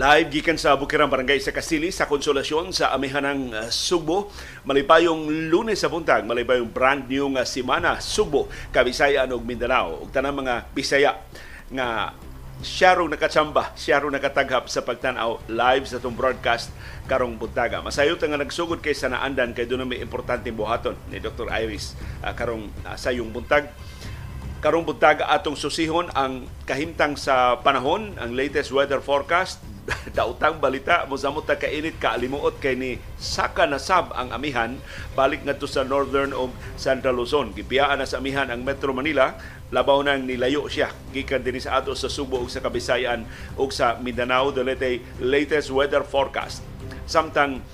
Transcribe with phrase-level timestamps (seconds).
[0.00, 4.32] Live gikan sa Bukirang Barangay sa Kasili sa Konsolasyon sa Amihanang uh, Subo.
[4.64, 10.00] Malipayong lunes sa buntag, malipayong brand new nga simana Subo, Kabisayan ug Mindanao.
[10.00, 11.20] Ug tanang mga Bisaya
[11.68, 12.16] nga
[12.64, 16.72] siya nakatsamba, siya nakataghap sa pagtanaw live sa itong broadcast
[17.04, 17.84] karong buntaga.
[17.84, 21.52] Masayo nga nagsugod kay sa naandan kay doon may importanteng buhaton ni Dr.
[21.52, 21.92] Iris
[22.24, 23.68] uh, karong uh, sayong buntag
[24.60, 29.56] karong buntaga atong susihon ang kahimtang sa panahon, ang latest weather forecast.
[30.16, 34.76] Dautang balita mo samot ta kainit ka alimuot kay ni saka na sab ang amihan.
[35.16, 37.56] Balik ngadto sa northern o central Luzon.
[37.56, 39.32] Gibiyaan na sa amihan ang Metro Manila.
[39.72, 40.92] Labaw nang nilayo siya.
[41.16, 43.24] Gikan dinhi sa ato sa Subo ug sa Kabisayan
[43.56, 44.52] ug sa Mindanao.
[44.52, 46.60] Dili latest weather forecast.
[47.08, 47.64] Samtang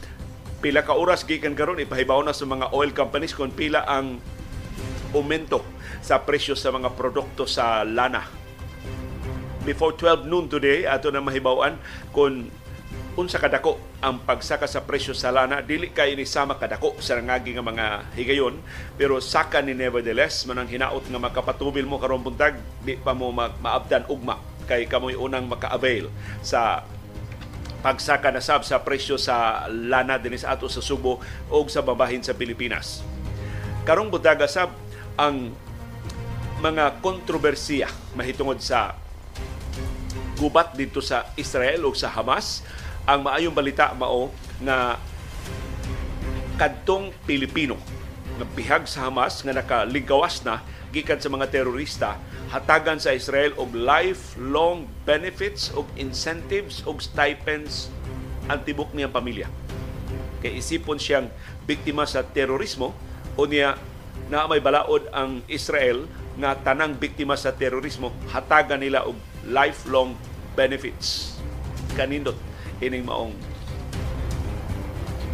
[0.62, 4.22] pila ka oras gikan karon ipahibaw na sa mga oil companies kung pila ang
[5.12, 5.75] aumento
[6.06, 8.22] sa presyo sa mga produkto sa lana
[9.66, 11.74] before 12 noon today ato na mahibawan
[12.14, 12.46] kung
[13.18, 17.58] unsa kadako ang pagsaka sa presyo sa lana dili kay ni sama kadako sa nangagi
[17.58, 18.54] nga mga higayon
[18.94, 22.54] pero saka ni nevertheless manang hinaot nga makapatubil mo karon buntag
[22.86, 24.38] di pa mo ma- maabdan ugma
[24.70, 26.06] kay kamoy unang maka-avail
[26.38, 26.86] sa
[27.82, 31.18] pagsaka na sab sa presyo sa lana dinhi sa ato sa Subo
[31.50, 33.06] o sa babahin sa Pilipinas.
[33.86, 34.74] Karong butaga sab
[35.14, 35.54] ang
[36.60, 38.96] mga kontrobersiya mahitungod sa
[40.36, 42.64] gubat dito sa Israel o sa Hamas.
[43.04, 44.96] Ang maayong balita mao nga
[46.56, 47.76] kadtong Pilipino
[48.36, 52.16] nga bihag sa Hamas nga nakaligawas na gikan sa mga terorista
[52.48, 57.90] hatagan sa Israel og lifelong benefits og incentives og stipends
[58.46, 59.50] ang tibok niyang pamilya.
[60.40, 61.26] Kay isipon siyang
[61.66, 62.94] biktima sa terorismo
[63.34, 63.74] o niya
[64.26, 66.06] na may balaod ang Israel
[66.36, 68.12] nga tanang biktima sa terorismo.
[68.28, 70.18] Hatagan nila og lifelong
[70.58, 71.38] benefits.
[71.94, 72.36] Kanindot
[72.82, 73.32] ining maong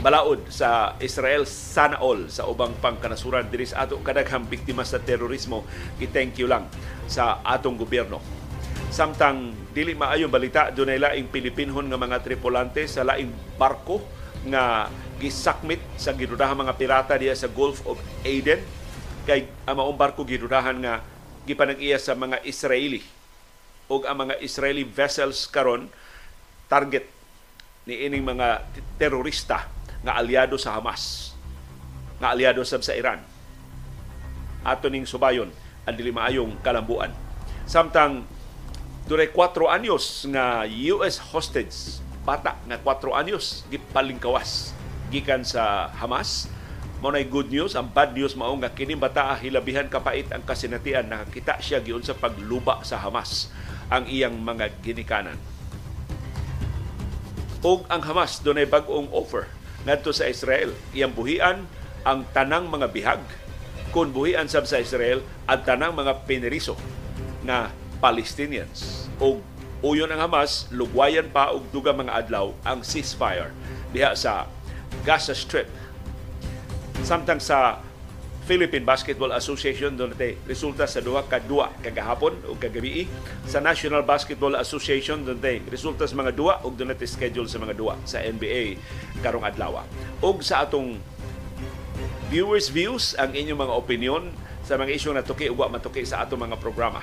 [0.02, 3.48] balaod sa Israel sana all sa ubang pangkanasuran.
[3.48, 5.62] Diri sa ato kadaghang biktima sa terorismo.
[5.98, 6.66] Gi-thank you lang
[7.06, 8.18] sa atong gobyerno.
[8.92, 14.90] Samtang dili maayong balita dunay laing Pilipinhon nga mga tripulante sa laing barko nga
[15.22, 18.62] gisakmit sa gidudahang mga pirata diya sa Gulf of Aden.
[19.22, 21.02] Kay ang maong barko gidudahan nga
[21.46, 23.02] gipanag-iya sa mga Israeli.
[23.86, 25.86] O ang mga Israeli vessels karon
[26.66, 27.06] target
[27.86, 28.66] ni ining mga
[28.98, 29.66] terorista
[30.02, 31.32] nga aliado sa Hamas
[32.22, 33.18] nga aliado sab sa Iran.
[34.62, 35.50] Ato ning subayon
[35.82, 37.10] ang dili maayong kalambuan.
[37.66, 38.22] Samtang
[39.10, 40.62] dure 4 anyos nga
[40.94, 44.74] US hostage bata nga 4 anyos gipalingkawas.
[45.12, 46.48] Gikan sa Hamas
[47.02, 47.74] mao nay good news.
[47.74, 51.10] Ang bad news mao nga kini bata hilabihan kapait ang kasinatian.
[51.10, 53.50] Nakakita siya giun sa pagluba sa Hamas
[53.90, 55.36] ang iyang mga ginikanan.
[57.62, 59.50] Ug ang Hamas dunay bag-ong offer
[59.82, 60.70] ngadto sa Israel.
[60.94, 61.66] Iyang buhian
[62.06, 63.22] ang tanang mga bihag.
[63.90, 66.78] Kung buhian sab sa Israel ang tanang mga pineriso
[67.42, 69.10] na Palestinians.
[69.18, 69.42] Ug
[69.82, 73.50] uyon ang Hamas lugwayan pa og dugang mga adlaw ang ceasefire
[73.90, 74.46] diha sa
[75.02, 75.66] Gaza Strip.
[77.02, 77.82] Samtang sa
[78.46, 83.10] Philippine Basketball Association natin resulta sa duha ka duwa kagahapon o kagabi.
[83.46, 87.98] Sa National Basketball Association natin resulta sa mga duwa doon natin schedule sa mga duwa
[88.06, 88.78] sa NBA
[89.22, 89.82] karong adlaw.
[90.22, 90.98] Og sa atong
[92.30, 94.22] viewers views ang inyong mga opinion
[94.62, 97.02] sa mga isyu na tuki ug matuki sa atong mga programa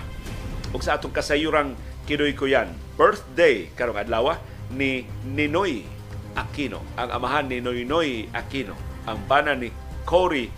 [0.74, 1.74] ug sa atong kasayurang
[2.06, 2.70] kidoy ko yan.
[2.98, 4.38] Birthday karong adlaw
[4.74, 5.86] ni Ninoy
[6.38, 6.82] Aquino.
[6.98, 8.78] Ang amahan ni Noynoy Aquino.
[9.10, 9.74] Ang bana ni
[10.06, 10.50] Cory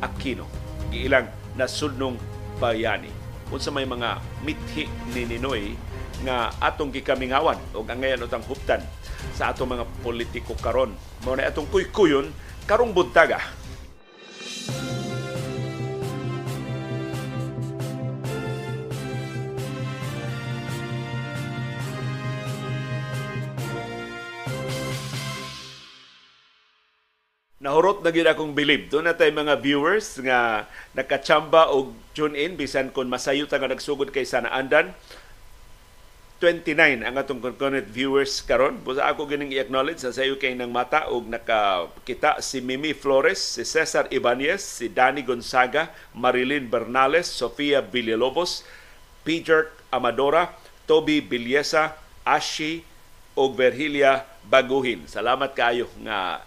[0.00, 0.48] Aquino.
[0.88, 1.28] Giilang
[1.60, 2.16] nasudnong
[2.56, 3.12] bayani.
[3.48, 5.76] Unsa may mga mithi ni Ninoy
[6.24, 8.82] nga atong gikamingawan o ang ngayon utang huptan
[9.36, 10.92] sa atong mga politiko karon.
[11.22, 12.32] Mao na atong kuykuyon
[12.68, 13.40] karong buntaga
[27.58, 28.86] nahurot na gyud akong believe.
[28.86, 33.70] Doon na tayo mga viewers nga nakachamba og tune in bisan kon masayo ta nga
[33.70, 34.94] nagsugod kay sana andan.
[36.38, 38.78] 29 ang atong concurrent viewers karon.
[38.86, 43.66] Busa ako gining i-acknowledge sa sayo kay nang mata og nakakita si Mimi Flores, si
[43.66, 48.62] Cesar Ibanez, si Danny Gonzaga, Marilyn Bernales, Sofia Villalobos,
[49.26, 50.54] Peter Amadora,
[50.86, 52.86] Toby Bilyesa, Ashi
[53.34, 55.10] og Verhilia Baguhin.
[55.10, 56.46] Salamat kaayo nga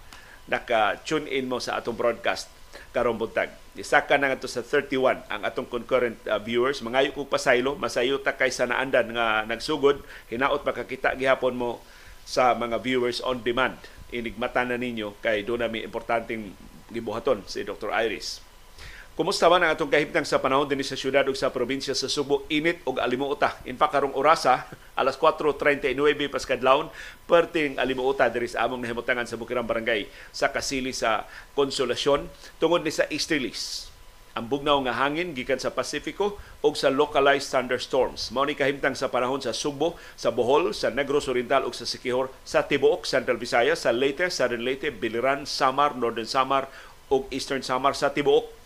[0.52, 2.52] naka-tune in mo sa atong broadcast
[2.92, 3.56] karong buntag.
[3.80, 6.84] Isa ka na nga sa 31 ang atong concurrent uh, viewers.
[6.84, 11.80] Mangayo kong pasaylo, masayo ta kay sa naandan nga nagsugod, hinaot makakita gihapon mo
[12.28, 13.80] sa mga viewers on demand.
[14.12, 16.52] Inigmata na ninyo kay doon na may importanteng
[16.92, 17.96] gibuhaton si Dr.
[17.96, 18.44] Iris.
[19.12, 22.48] Kumusta man ang atong kahimtang sa panahon din sa syudad ug sa probinsya sa Subo,
[22.48, 23.60] init ug alimuota.
[23.68, 26.88] In fact, karong orasa, alas 4.39 paskadlawon,
[27.28, 31.28] perting alimuota diri sa among nahimutangan sa Bukirang Barangay sa Kasili sa
[31.60, 33.92] Konsolasyon tungod ni sa easterlies.
[34.32, 38.32] Ang bugnaw nga hangin gikan sa Pasifiko ug sa localized thunderstorms.
[38.32, 42.32] Mao ni kahimtang sa panahon sa Subo, sa Bohol, sa Negros Oriental ug sa Siquijor,
[42.48, 46.72] sa Tibuok, Central Visayas, sa Leyte, Southern Leyte, Biliran, Samar, Northern Samar
[47.12, 48.61] ug Eastern Samar sa Tibuok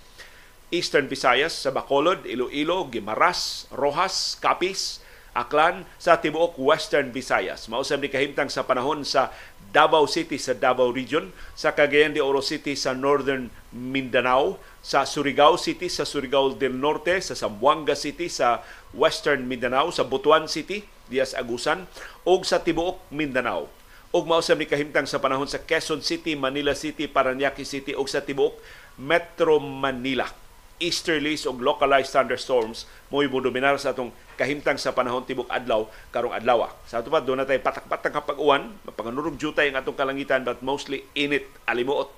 [0.75, 4.99] Eastern Visayas sa Bacolod, Iloilo, Gimaras, Rojas, Capiz,
[5.35, 7.67] Aklan sa tibuok Western Visayas.
[7.67, 9.35] Mausab ni kahimtang sa panahon sa
[9.75, 15.59] Davao City sa Davao Region, sa Cagayan de Oro City sa Northern Mindanao, sa Surigao
[15.59, 18.63] City sa Surigao del Norte, sa Zamboanga City sa
[18.95, 21.83] Western Mindanao, sa Butuan City, Dias Agusan,
[22.23, 23.67] ug sa tibuok Mindanao.
[24.15, 28.23] Ug mausab ni kahimtang sa panahon sa Quezon City, Manila City, Paranaque City ug sa
[28.23, 28.55] tibuok
[28.95, 30.44] Metro Manila
[30.81, 36.67] easterlies o localized thunderstorms mo dominar sa atong kahimtang sa panahon tibok adlaw karong adlaw.
[36.83, 41.07] Sa ato pa doon natay patak-patak kapag uwan, mapanganurog jutay ang atong kalangitan but mostly
[41.15, 42.11] init, alimuot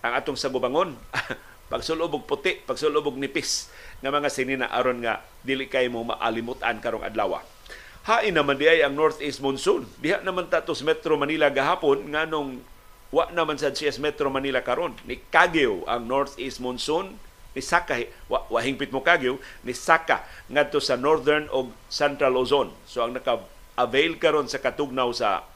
[0.00, 0.96] ang atong sagubangon.
[1.72, 3.72] pagsulubog puti, pagsulubog nipis
[4.04, 7.40] nga mga sinina aron nga dili kay mo maalimutan karong adlaw.
[8.04, 9.88] Hain naman di ay ang northeast monsoon.
[9.96, 12.60] Diha naman tatos Metro Manila gahapon nga nung
[13.08, 17.16] wa naman sa CS Metro Manila karon ni Kagyo ang northeast monsoon
[17.54, 17.96] ni Saka
[18.26, 22.74] wa, hingpit mo kagyo ni Saka ngadto sa Northern o Central Luzon.
[22.84, 25.46] So ang naka-avail karon sa katugnaw sa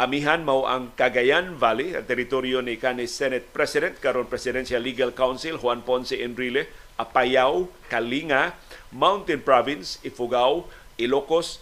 [0.00, 5.60] Amihan mao ang Cagayan Valley, ang teritoryo ni kanis Senate President karon Presidential Legal Council
[5.60, 8.56] Juan Ponce Enrile, Apayao, Kalinga,
[8.96, 10.64] Mountain Province, Ifugao,
[10.96, 11.60] Ilocos,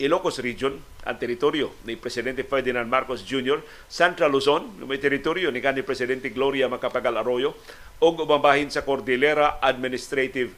[0.00, 3.62] Ilocos Region, ang teritoryo ni Presidente Ferdinand Marcos Jr.
[3.86, 7.54] Central Luzon, may teritoryo ni kanhi Presidente Gloria Macapagal Arroyo,
[7.98, 10.54] o umabahin sa Cordillera Administrative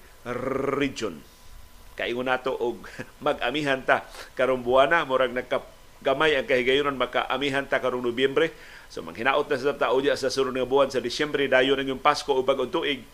[0.77, 1.21] Region.
[1.97, 2.85] Kaingon nato og
[3.27, 4.05] mag-amihan ta
[4.37, 8.53] karong buwana murag nagkagamay ang kahigayonon maka-amihan ta karong Nobyembre.
[8.89, 12.33] So manghinaot na sa tao sa sunod nga buwan sa Disyembre dayon ang yung Pasko
[12.33, 13.05] o bagong tuig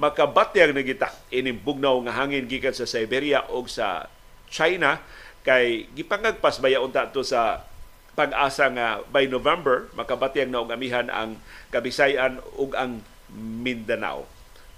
[0.00, 4.08] makabatyag na kita ining bugnaw nga hangin gikan sa Siberia o sa
[4.48, 5.00] China
[5.42, 7.66] kay gipangagpas baya unta to sa
[8.14, 11.40] pag-asa nga by November makabatyang na og amihan ang
[11.72, 13.00] Kabisayan ug ang
[13.32, 14.28] Mindanao.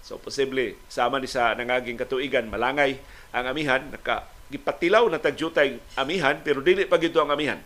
[0.06, 3.02] So posible sama ni sa nangaging katuigan malangay
[3.34, 7.58] ang amihan naka gipatilaw na tagjutay amihan pero dili pa gito ang amihan.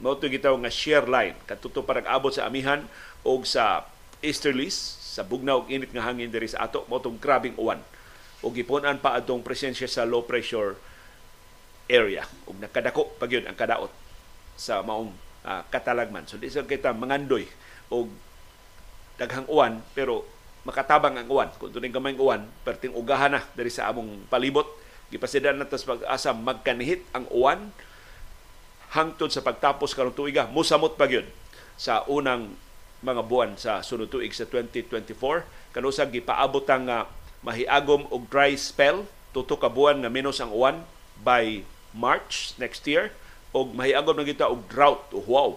[0.00, 2.88] Mao to gitaw nga share line katuto parang abot sa amihan
[3.20, 3.84] og sa
[4.24, 7.84] easterlies sa bugnaw og init nga hangin diri sa ato mao tong grabing uwan.
[8.40, 10.80] Og gipunan pa atong presensya sa low pressure
[11.90, 13.90] area ug nakadako pag yun ang kadaot
[14.54, 15.10] sa maong
[15.42, 16.24] uh, katalagman.
[16.30, 17.50] So di sa kita mangandoy
[17.90, 18.06] og
[19.18, 20.22] daghang uwan pero
[20.62, 21.50] makatabang ang uwan.
[21.58, 24.68] Kung tuning gamay uwan, perting ugahan na dari sa among palibot.
[25.10, 27.74] Gipasidan na tas pag-asa magkanihit ang uwan
[28.94, 30.46] hangtod sa pagtapos karong tuiga.
[30.46, 31.10] Musamot pa
[31.74, 32.54] sa unang
[33.00, 35.74] mga buwan sa sunod tuig sa 2024.
[35.74, 37.08] Kanusag gipaabot ang uh,
[37.40, 40.84] mahiagom og dry spell tuto ka buwan nga menos ang uwan
[41.24, 41.64] by
[41.96, 43.10] March next year
[43.50, 45.50] og mahiagom na kita og drought o wow.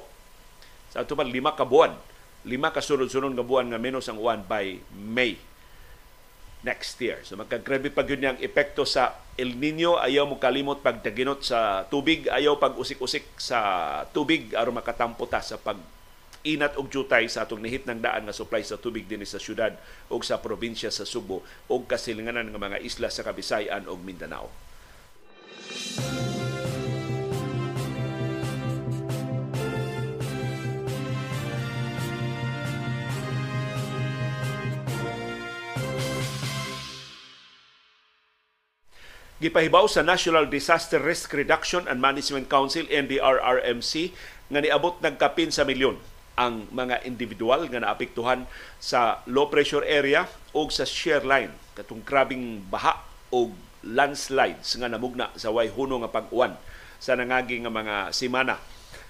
[0.93, 1.93] Sa ato pa lima ka buwan,
[2.45, 5.37] lima ka sunod-sunod nga buwan nga menos ang uwan by May
[6.63, 7.19] next year.
[7.27, 12.25] So magkagrabe pa gyud ang epekto sa El Nino, ayaw mo kalimot pagdaginot sa tubig,
[12.31, 13.59] ayaw pag usik-usik sa
[14.15, 15.77] tubig aron makatampo ta sa pag
[16.43, 19.75] inat og jutay sa atong nihit ng daan nga supply sa tubig dinhi sa syudad
[20.11, 21.39] o sa probinsya sa Subo
[21.71, 24.51] o kasilinganan ng mga isla sa Kabisayan ug Mindanao.
[39.44, 44.15] Gipahibaw sa National Disaster Risk Reduction and Management Council NDRRMC
[44.48, 46.00] nga niabot nagkapin sa milyon
[46.39, 48.48] ang mga individual nga naapektuhan
[48.80, 51.51] sa low pressure area o sa shear line.
[51.75, 53.03] Katong grabing baha
[53.36, 53.51] o
[53.83, 56.55] landslides nga namugna sa way huno nga pag-uwan
[57.03, 58.57] sa nangagi nga mga simana.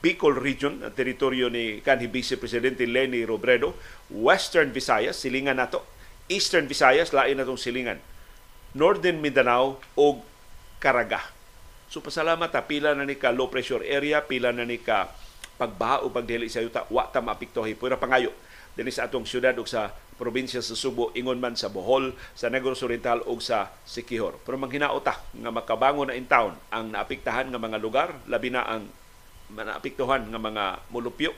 [0.03, 3.75] Bicol Region, ang teritoryo ni kanhi Vice Presidente Lenny Robredo,
[4.11, 5.83] Western Visayas, silingan nato,
[6.27, 7.99] Eastern Visayas, lain na silingan,
[8.75, 10.19] Northern Mindanao o
[10.83, 11.23] Caraga.
[11.87, 15.13] So pasalamat ha, pila na ni ka low pressure area, pila na ni ka
[15.55, 17.77] pagbaha o pagdili sa yuta, wa ta maapektuhi.
[17.77, 18.33] Pura pangayo
[18.73, 19.93] dinhi sa atong syudad ug sa
[20.23, 24.39] probinsya sa Subo, ingon man sa Bohol, sa Negros Oriental ug sa Siquijor.
[24.47, 28.87] Pero manghinaota nga makabangon na in town ang naapektahan nga mga lugar, labi na ang
[29.51, 31.35] naapektuhan nga mga mulupyo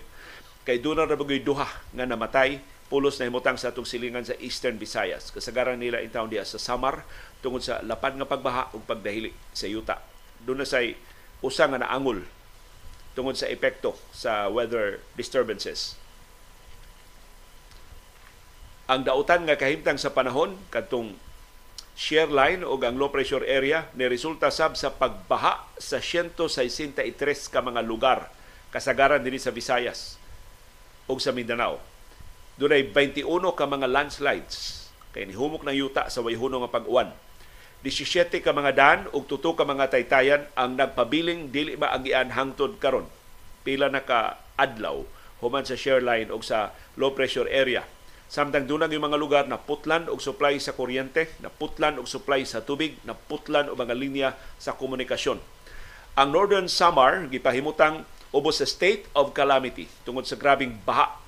[0.61, 4.77] kay doon na bagoy duha nga namatay pulos na himutang sa atong silingan sa Eastern
[4.77, 5.33] Visayas.
[5.33, 7.01] Kasagaran nila in town diya sa Samar
[7.41, 9.97] tungod sa lapad nga pagbaha ug pagdahili sa yuta.
[10.45, 10.93] Doon say
[11.41, 12.21] usa nga naangol
[13.17, 15.97] tungod sa epekto sa weather disturbances.
[18.85, 21.17] Ang dautan nga kahimtang sa panahon kadtong
[21.97, 27.01] shear line o ang low pressure area ni resulta sab sa pagbaha sa 163
[27.49, 28.29] ka mga lugar
[28.69, 30.21] kasagaran dinhi sa Visayas
[31.09, 31.81] ug sa Mindanao.
[32.61, 33.25] Dunay 21
[33.57, 34.85] ka mga landslides
[35.17, 37.09] kay nihumok ng yuta sa wayhuno nga pag-uwan.
[37.81, 42.37] 17 ka mga daan ug tuto ka mga taytayan ang nagpabiling dili ba ang ian
[42.37, 43.09] hangtod karon.
[43.65, 45.01] Pila na ka adlaw
[45.41, 46.69] human sa shear line ug sa
[47.01, 47.81] low pressure area
[48.25, 52.41] Samtang dunang yung mga lugar na putlan og supply sa kuryente, na putlan og supply
[52.41, 55.37] sa tubig, na putlan og mga linya sa komunikasyon.
[56.17, 58.01] Ang Northern Samar gipahimutang
[58.33, 61.21] ubos sa state of calamity tungod sa grabing baha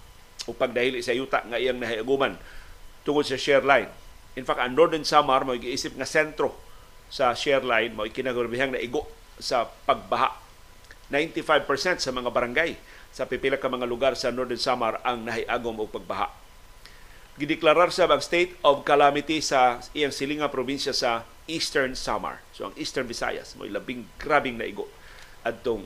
[0.50, 2.34] o pagdahili sa yuta nga iyang nahiaguman
[3.06, 3.92] tungod sa share line.
[4.34, 6.56] In fact, ang Northern Samar mo giisip nga sentro
[7.13, 9.06] sa share line mo kinagarbihang na igo
[9.38, 10.34] sa pagbaha.
[11.13, 12.75] 95% sa mga barangay
[13.13, 16.47] sa pipila ka mga lugar sa Northern Samar ang nahiagom og pagbaha
[17.38, 22.41] gideklarar sa ang state of calamity sa iyang silinga probinsya sa Eastern Samar.
[22.51, 24.89] So ang Eastern Visayas mo labing grabing naigo
[25.46, 25.86] adtong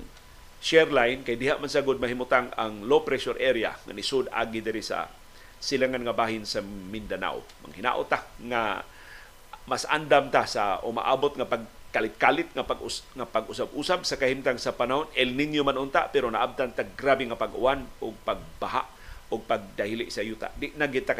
[0.63, 4.79] share line kay diha man sagod mahimutang ang low pressure area nga nisud agi diri
[4.79, 5.11] sa
[5.61, 7.43] silangan nga bahin sa Mindanao.
[7.67, 8.81] Manghinaot ta nga
[9.67, 12.81] mas andam ta sa umaabot nga pagkalit-kalit nga pag
[13.13, 17.37] nga pag-usab-usab sa kahimtang sa panahon El Nino man unta pero naabtan ta grabe nga
[17.37, 19.00] pag-uwan o pagbaha
[19.31, 20.51] o pagdahili sa yuta.
[20.59, 21.15] Di na kita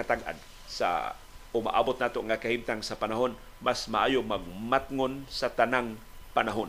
[0.67, 1.15] sa
[1.55, 5.95] umaabot nato nga kahimtang sa panahon, mas maayo magmatngon sa tanang
[6.35, 6.67] panahon.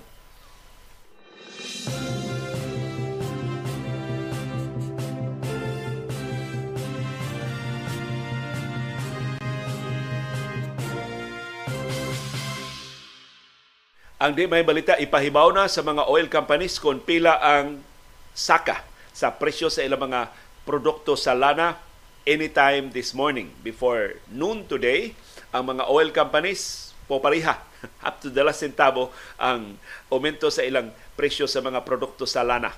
[14.22, 17.82] Ang di may balita ipahibaw na sa mga oil companies kung pila ang
[18.30, 20.30] saka sa presyo sa ilang mga
[20.62, 21.78] produkto sa lana
[22.23, 23.50] anytime this morning.
[23.66, 25.14] Before noon today,
[25.50, 27.59] ang mga oil companies popariha
[28.07, 29.76] up to the last centavo ang
[30.07, 32.71] aumento sa ilang presyo sa mga produkto sa lana.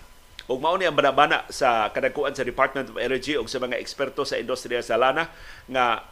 [0.44, 4.28] Ug mao ni ang banabana sa kadagkuan sa Department of Energy ug sa mga eksperto
[4.28, 5.28] sa industriya sa lana
[5.68, 6.04] nga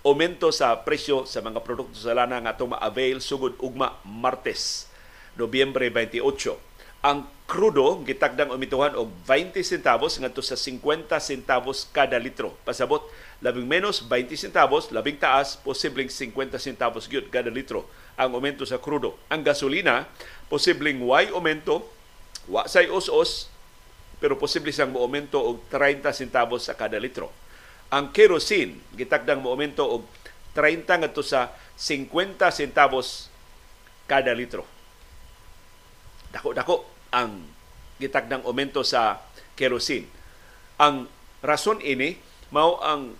[0.00, 4.88] aumento sa presyo sa mga produkto sa lana nga itong ma-avail sugod ugma Martes,
[5.36, 6.69] Nobyembre 28
[7.00, 12.52] ang krudo gitagdang umituhan og 20 centavos ngadto sa 50 centavos kada litro.
[12.62, 13.08] Pasabot
[13.40, 17.88] labing menos 20 centavos, labing taas posibleng 50 centavos gyud kada litro
[18.20, 19.16] ang aumento sa krudo.
[19.32, 20.06] Ang gasolina
[20.52, 21.88] posibleng way aumento,
[22.46, 23.48] wa say os-os
[24.20, 27.32] pero posible siyang moaumento og 30 centavos sa kada litro.
[27.88, 30.04] Ang kerosene gitagdang moaumento og
[30.52, 31.48] 30 ngadto sa
[31.80, 33.32] 50 centavos
[34.04, 34.68] kada litro
[36.30, 37.46] dako-dako ang
[38.00, 39.20] gitagdang aumento sa
[39.58, 40.08] kerosene.
[40.80, 41.10] Ang
[41.44, 42.16] rason ini
[42.50, 43.14] mao ang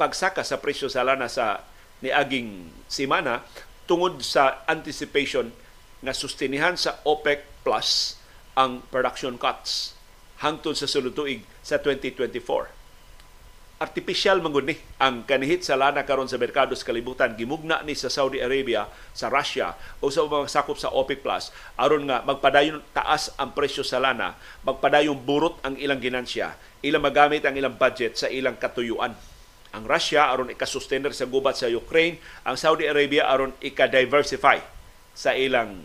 [0.00, 1.62] pagsaka sa presyo sa lana sa
[2.02, 3.46] niaging simana
[3.86, 5.54] tungod sa anticipation
[6.02, 8.18] nga sustinihan sa OPEC Plus
[8.58, 9.94] ang production cuts
[10.42, 12.81] hangtod sa sulod tuig sa 2024
[13.82, 17.34] artificial mangud ni ang kanihit sa lana karon sa merkado sa kalibutan.
[17.34, 21.50] Gimugna ni sa Saudi Arabia, sa Russia o sa mga sakop sa OPEC Plus.
[21.74, 26.54] Aron nga magpadayon taas ang presyo sa lana, magpadayon burot ang ilang ginansya,
[26.86, 29.18] ilang magamit ang ilang budget sa ilang katuyuan.
[29.74, 34.62] Ang Russia aron ikasustainer sa gubat sa Ukraine, ang Saudi Arabia aron ika-diversify
[35.10, 35.82] sa ilang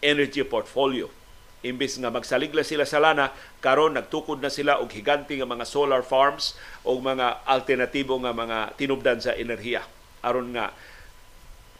[0.00, 1.23] energy portfolio
[1.64, 3.32] imbis nga magsaligla sila sa lana
[3.64, 6.54] karon nagtukod na sila og higante nga mga solar farms
[6.84, 9.82] o mga alternatibo nga mga tinubdan sa enerhiya
[10.20, 10.76] aron nga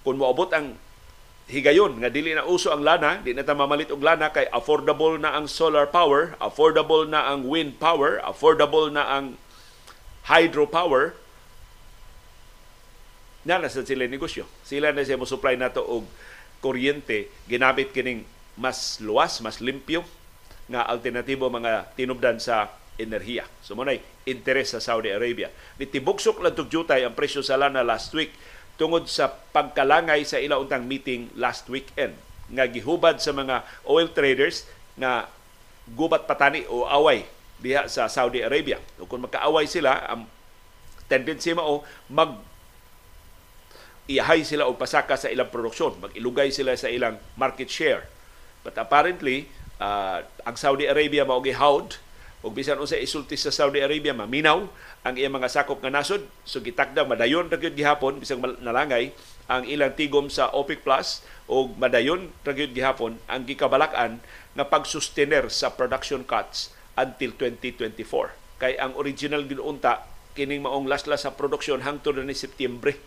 [0.05, 0.77] kung moabot ang
[1.49, 5.21] higayon nga dili na uso ang lana, di na ta mamalit og lana kay affordable
[5.21, 9.37] na ang solar power, affordable na ang wind power, affordable na ang
[10.29, 11.17] hydropower.
[13.45, 14.49] Na sa sila negosyo.
[14.65, 16.09] Sila na siya mo supply nato og
[16.65, 18.25] kuryente ginamit kining
[18.55, 20.07] mas luwas, mas limpyo
[20.71, 23.45] nga alternatibo mga tinubdan sa enerhiya.
[23.61, 23.85] So mo
[24.25, 25.51] interes sa Saudi Arabia.
[25.77, 28.33] Nitibugsok lang tugyutay ang presyo sa lana last week
[28.81, 32.17] tungod sa pagkalangay sa ila untang meeting last weekend
[32.51, 34.67] nga gihubad sa mga oil traders
[34.99, 35.29] na
[35.93, 37.29] gubat patani o away
[37.61, 38.81] diha sa Saudi Arabia.
[38.99, 40.27] O kung magkaaway sila, ang
[41.07, 42.41] tendency mao mag
[44.05, 48.05] iyahay sila o pasaka sa ilang produksyon, mag-ilugay sila sa ilang market share.
[48.65, 52.01] But apparently, uh, ang Saudi Arabia mao gihawd
[52.45, 54.69] ug bisan unsa isulti sa Saudi Arabia maminaw
[55.01, 56.29] ang iyang mga sakop nga nasod.
[56.45, 59.17] So gitakda madayon ra gyud gihapon bisag nalangay
[59.49, 64.21] ang ilang tigom sa OPEC Plus o madayon ra gyud gihapon ang gikabalak-an
[64.57, 70.05] nga pagsustener sa production cuts until 2024 kay ang original ginunta
[70.37, 73.01] kining maong laslas sa produksyon hangtod ni Setyembre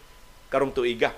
[0.50, 1.14] karong tuiga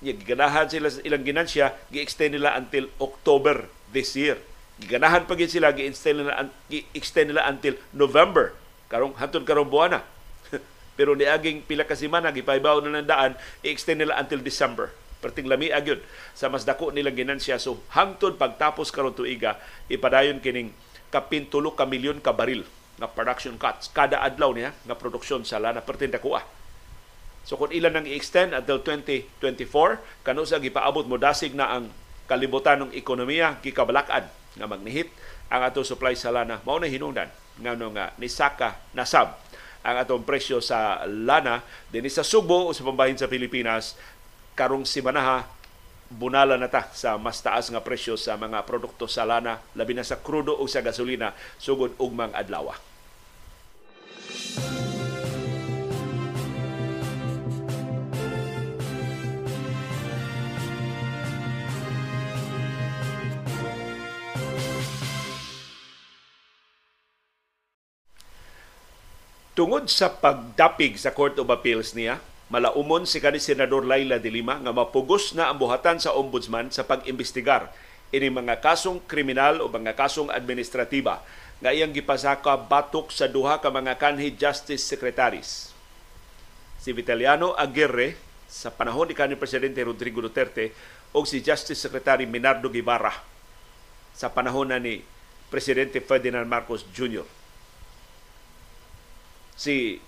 [0.00, 4.40] giganahan sila ilang ginansya, gi-extend nila until October this year.
[4.80, 8.56] Giganahan pa gid sila gi-extend nila gi-extend nila until November
[8.88, 10.00] karong hantod karong buwana.
[10.98, 14.88] Pero niaging pila ka semana gipaybaw na ng daan, i-extend nila until December.
[15.20, 16.00] Perting lami agyod
[16.32, 17.60] sa mas dako nilang ginansya.
[17.60, 19.60] So hangtod pagtapos karong tuiga,
[19.92, 20.72] ipadayon kining
[21.12, 22.64] kapintulo ka milyon ka baril
[22.96, 26.44] nga production cuts kada adlaw niya nga produksyon sa lana perting dakuha
[27.44, 31.90] So kung ilan nang i-extend until 2024, kano sa gipaabot mo dasig na ang
[32.30, 35.10] kalibutan ng ekonomiya gikabalakan nga magnihit
[35.50, 37.26] ang ato supply sa lana mao na hinungdan
[37.58, 39.34] nga no nga nisaka nasab
[39.82, 43.98] ang atong presyo sa lana dinhi sa Subo o sa pambahin sa Pilipinas
[44.54, 45.48] karong simanaha
[46.10, 50.06] bunala na ta sa mas taas nga presyo sa mga produkto sa lana labi na
[50.06, 52.74] sa krudo o sa gasolina sugod ugmang adlaw.
[69.60, 72.16] Tungod sa pagdapig sa Court of Appeals niya,
[72.48, 76.88] malaumon si kanhi Senador Laila de Lima nga mapugos na ang buhatan sa ombudsman sa
[76.88, 77.68] pag-imbestigar
[78.08, 81.20] ini mga kasong kriminal o mga kasong administratiba
[81.60, 85.76] nga iyang gipasaka batok sa duha ka mga kanhi justice secretaries.
[86.80, 88.16] Si Vitaliano Aguirre
[88.48, 90.72] sa panahon ni kanhi presidente Rodrigo Duterte
[91.12, 93.12] o si Justice Secretary Minardo Guevara
[94.16, 95.04] sa panahon na ni
[95.52, 97.39] Presidente Ferdinand Marcos Jr
[99.60, 100.00] si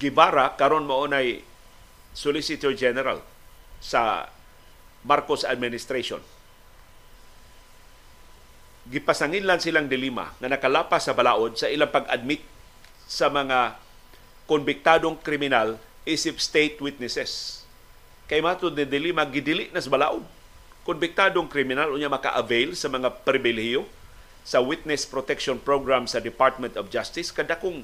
[0.00, 1.44] Gibara karon mo nay
[2.16, 3.20] Solicitor General
[3.76, 4.32] sa
[5.04, 6.24] Marcos administration.
[8.88, 12.40] Gipasangin lang silang dilima na nakalapas sa balaod sa ilang pag-admit
[13.04, 13.76] sa mga
[14.48, 15.76] konbiktadong kriminal
[16.08, 17.64] isip state witnesses.
[18.30, 20.24] Kay matud ni dilima gidili na sa balaod.
[20.88, 23.84] Konbiktadong kriminal unya maka-avail sa mga pribilehiyo
[24.46, 27.82] sa Witness Protection Program sa Department of Justice kadakong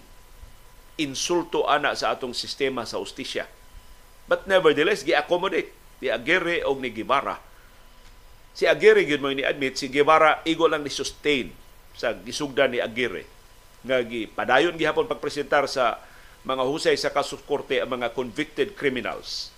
[0.95, 3.51] insulto ana sa atong sistema sa ustisya.
[4.31, 7.43] But nevertheless, gi-accommodate ni Aguirre o ni Guevara.
[8.55, 11.51] Si Aguirre gyud mo ni admit si Guevara igo lang ni sustain
[11.99, 13.27] sa gisugdan ni Aguirre
[13.83, 15.99] nga gipadayon gihapon pagpresentar sa
[16.47, 19.51] mga husay sa kasus korte ang mga convicted criminals.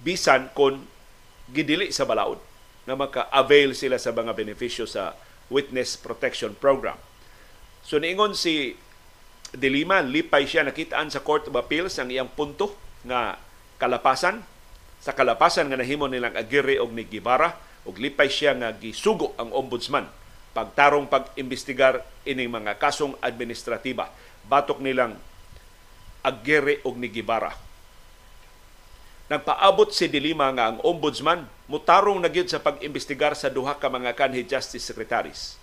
[0.00, 0.88] Bisan kon
[1.52, 2.51] gidili sa balaod
[2.86, 5.14] na maka-avail sila sa mga benepisyo sa
[5.52, 6.98] Witness Protection Program.
[7.86, 8.74] So niingon si
[9.52, 12.72] Dilima, lipay siya nakitaan sa Court of Appeals ang iyang punto
[13.04, 13.36] nga
[13.76, 14.40] kalapasan.
[15.02, 17.52] Sa kalapasan nga nahimo nilang Aguirre og ni Gibara
[17.84, 20.08] ug lipay siya nga gisugo ang ombudsman
[20.56, 24.08] pagtarong pag-imbestigar ining mga kasong administratiba.
[24.48, 25.20] Batok nilang
[26.24, 27.71] Aguirre og ni Gibara
[29.32, 34.44] Nagpaabot si Dilima nga ang ombudsman mutarong na sa pag-imbestigar sa duha ka mga kanhi
[34.44, 35.56] justice secretaries.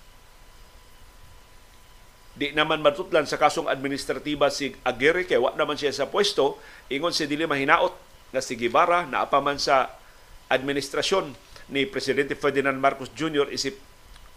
[2.34, 6.58] Di naman matutlan sa kasong administratiba si Aguirre kay wa naman siya sa pwesto,
[6.89, 7.93] ingon si Dilima hinaot
[8.34, 9.93] nga si Gibara na apaman sa
[10.49, 11.38] administrasyon
[11.69, 13.53] ni Presidente Ferdinand Marcos Jr.
[13.53, 13.77] isip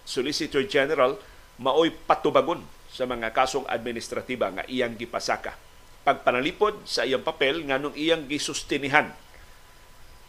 [0.04, 1.16] Solicitor General
[1.56, 2.60] maoy patubagon
[2.92, 5.56] sa mga kasong administratiba nga iyang gipasaka
[6.02, 9.14] pagpanalipod sa iyang papel nganong iyang gisustinihan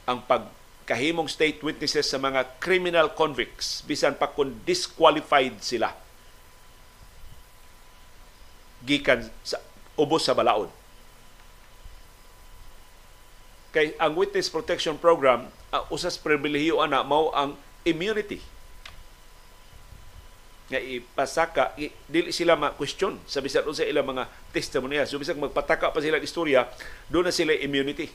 [0.06, 5.94] ang pagkahimong state witnesses sa mga criminal convicts bisan pa kung disqualified sila
[8.84, 9.64] gikan sa
[9.96, 10.68] ubos sa balaod.
[13.74, 17.58] Kay ang Witness Protection Program, uh, usas pribilehiyo ana mao ang
[17.88, 18.44] immunity
[20.74, 23.22] nga ipasaka i, dili sila ma-question.
[23.30, 26.66] Sa bisan sa ilang mga testimonya so bisag magpataka pa sila istorya
[27.08, 28.10] do na sila immunity.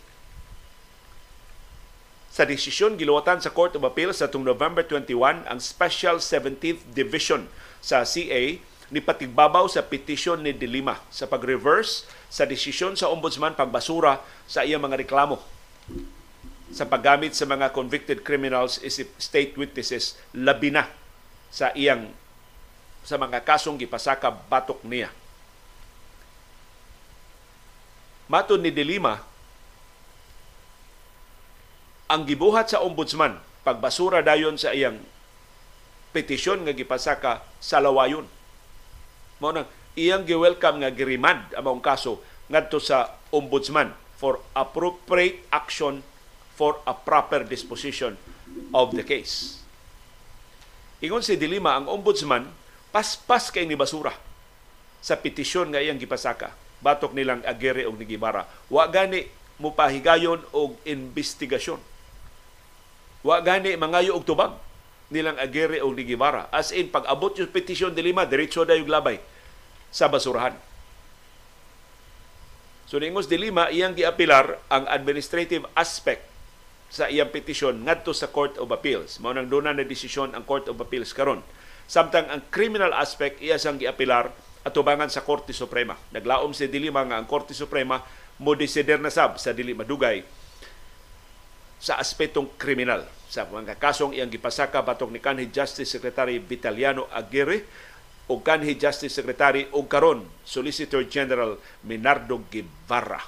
[2.34, 7.46] Sa desisyon giluwatan sa Court of Appeal sa tung November 21 ang Special 17th Division
[7.78, 8.42] sa CA
[8.88, 14.80] ni patigbabaw sa petisyon ni Dilima sa pag-reverse sa desisyon sa ombudsman pagbasura sa iyang
[14.84, 15.38] mga reklamo
[16.68, 20.88] sa paggamit sa mga convicted criminals isip state witnesses labi na
[21.48, 22.12] sa iyang
[23.08, 25.08] sa mga kasong gipasaka batok niya.
[28.28, 29.16] Matod ni Dilima,
[32.12, 35.00] ang gibuhat sa ombudsman pagbasura dayon sa iyang
[36.12, 38.28] petisyon nga gipasaka sa lawayon.
[39.40, 42.20] Mao nang iyang gi-welcome nga girimand ang kaso
[42.52, 46.04] ngadto sa ombudsman for appropriate action
[46.52, 48.20] for a proper disposition
[48.76, 49.64] of the case.
[51.00, 54.12] Ingon si Dilima, ang ombudsman paspas kay ni basura
[54.98, 56.54] sa petisyon nga iyang gipasaka.
[56.78, 58.46] Batok nilang Agere og Nigibara.
[58.70, 59.26] Wa gani
[59.58, 61.82] mo pahigayon og investigasyon
[63.26, 64.54] Wa gani mangayo og tubag
[65.10, 66.46] nilang Aguirre o Ligibara.
[66.52, 69.18] As in, pag abot yung petisyon de Lima, diretso na yung labay
[69.88, 70.54] sa basurahan.
[72.88, 76.24] So ningos de Lima, iyang giapilar ang administrative aspect
[76.88, 79.20] sa iyang petisyon ngadto sa Court of Appeals.
[79.20, 81.44] Mao nang doon na desisyon ang Court of Appeals karon.
[81.88, 84.28] Samtang ang criminal aspect iya sang giapilar
[84.60, 85.96] atubangan sa Korte Suprema.
[86.12, 88.04] Naglaom si Dilima nga ang Korte Suprema
[88.44, 90.20] mo desider na sab sa dili madugay
[91.80, 93.08] sa aspetong kriminal.
[93.32, 97.64] Sa mga kasong iyang gipasaka batok ni kanhi Justice Secretary Vitaliano Aguirre
[98.28, 101.56] o kanhi Justice Secretary o karon Solicitor General
[101.88, 103.24] Minardo Guevara.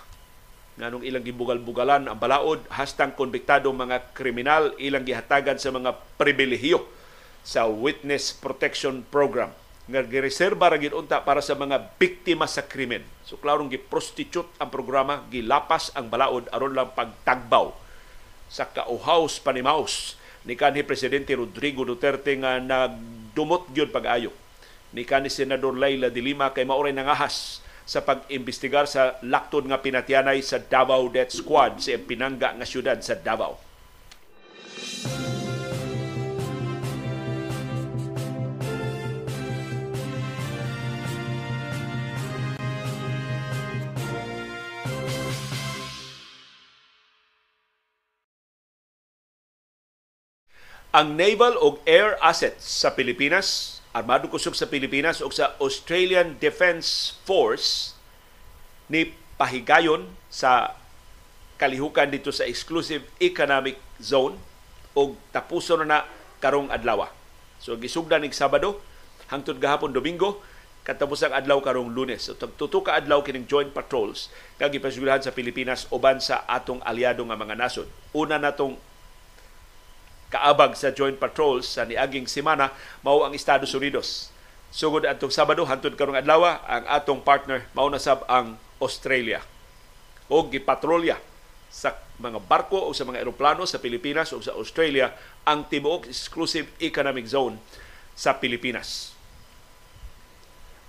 [0.77, 7.00] Nganong ilang gibugal-bugalan ang balaod hastang konbiktadong mga kriminal ilang gihatagan sa mga pribilehiyo
[7.45, 9.51] sa Witness Protection Program
[9.91, 13.03] nga gireserba ra gid unta para sa mga biktima sa krimen.
[13.27, 17.75] So klarong gi-prostitute ang programa, gilapas ang balaod aron lang pagtagbaw
[18.47, 20.15] sa kauhaws panimaos
[20.47, 24.31] ni kanhi presidente Rodrigo Duterte nga nagdumot gyud pag-ayo
[24.91, 30.39] ni kanhi senador Laila de Lima kay maoray nangahas sa pag-imbestigar sa laktod nga pinatyanay
[30.47, 33.59] sa Davao Death Squad sa pinangga nga syudad sa Davao.
[50.91, 57.15] Ang naval o air assets sa Pilipinas, armado kusog sa Pilipinas o sa Australian Defence
[57.23, 57.95] Force
[58.91, 60.75] ni pahigayon sa
[61.63, 64.35] kalihukan dito sa exclusive economic zone
[64.99, 65.99] o tapuso na na
[66.43, 67.07] karong adlaw.
[67.63, 68.83] So gisugdan nig Sabado
[69.31, 70.43] hangtod gahapon Domingo
[70.83, 72.27] katapos ang adlaw karong Lunes.
[72.27, 74.27] So tuto ka adlaw kining joint patrols
[74.59, 77.87] kag ipasugurahan sa Pilipinas uban sa atong aliado nga mga nasod.
[78.11, 78.75] Una natong
[80.31, 82.71] kaabag sa joint patrols sa niaging semana
[83.03, 84.31] mao ang Estados Unidos.
[84.71, 89.43] Sugod atong Sabado hantod karong adlaw ang atong partner mao na sab ang Australia.
[90.31, 91.19] O gipatrolya
[91.67, 95.11] sa mga barko o sa mga eroplano sa Pilipinas o sa Australia
[95.43, 97.59] ang tibuok exclusive economic zone
[98.15, 99.15] sa Pilipinas.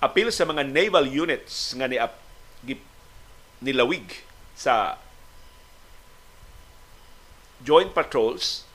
[0.02, 1.98] Apil sa mga naval units nga ni
[3.62, 4.06] nilawig
[4.58, 4.98] sa
[7.62, 8.66] joint patrols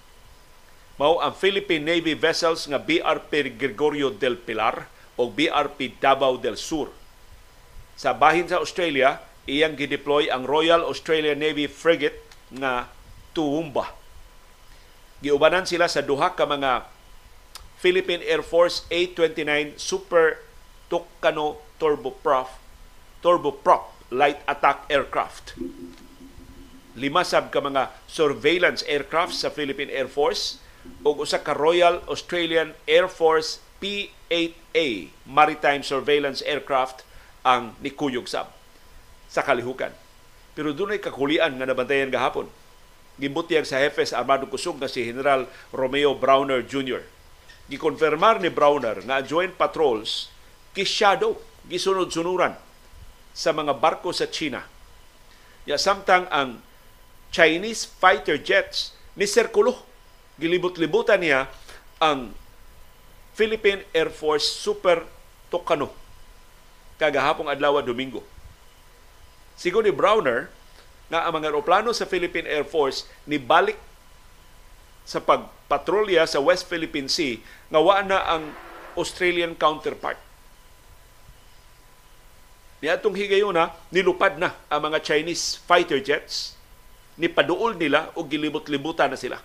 [0.96, 4.88] mao ang Philippine Navy vessels nga BRP Gregorio del Pilar
[5.20, 6.88] o BRP Davao del Sur.
[7.96, 12.20] Sa bahin sa Australia, iyang gideploy ang Royal Australian Navy frigate
[12.52, 12.88] nga
[13.37, 13.92] Tuumba.
[15.20, 16.88] Giubanan sila sa duha ka mga
[17.76, 20.40] Philippine Air Force A-29 Super
[20.88, 22.48] Tucano Turboprop
[23.20, 25.56] Turboprop light attack aircraft.
[26.96, 30.64] Lima sab ka mga surveillance aircraft sa Philippine Air Force
[31.07, 37.07] og usa ka Royal Australian Air Force P-8A maritime surveillance aircraft
[37.46, 38.51] ang nikuyog sab
[39.31, 39.94] sa kalihukan.
[40.59, 42.51] Pero dunay kakulian nga nabantayan gahapon.
[43.16, 47.01] Gibutyag sa Jefes Armado Kusog nga si General Romeo Browner Jr.
[47.70, 50.29] Gikonfirmar ni Browner nga joint patrols
[50.75, 51.38] kisyado
[51.70, 52.59] gisunod-sunuran
[53.33, 54.66] sa mga barko sa China.
[55.64, 56.61] Ya samtang ang
[57.31, 59.86] Chinese fighter jets ni sirkulo
[60.37, 61.49] gilibot-libutan niya
[62.01, 62.33] ang
[63.37, 65.05] Philippine Air Force Super
[65.53, 65.92] Tucano
[66.96, 68.25] kagahapong adlaw Domingo.
[69.57, 70.49] Sigo ni Browner
[71.12, 73.77] na ang mga aeroplano sa Philippine Air Force ni balik
[75.07, 77.38] sa pagpatrolya sa West Philippine Sea
[77.70, 78.44] nga wa na ang
[78.96, 80.18] Australian counterpart.
[82.81, 86.57] Niadtong higayuna nilupad na ang mga Chinese fighter jets
[87.16, 89.40] ni paduol nila o gilibot-libutan na sila.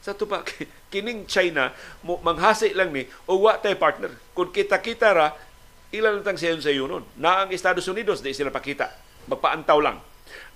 [0.00, 0.44] Sa to pa,
[0.92, 4.12] kining China, manghasi lang ni, o wa tay partner.
[4.32, 5.28] Kung kita-kita ra,
[5.92, 7.04] ilan lang sayon sa yunon.
[7.20, 8.90] Na ang Estados Unidos, di sila pakita.
[9.28, 10.00] Magpaantaw lang.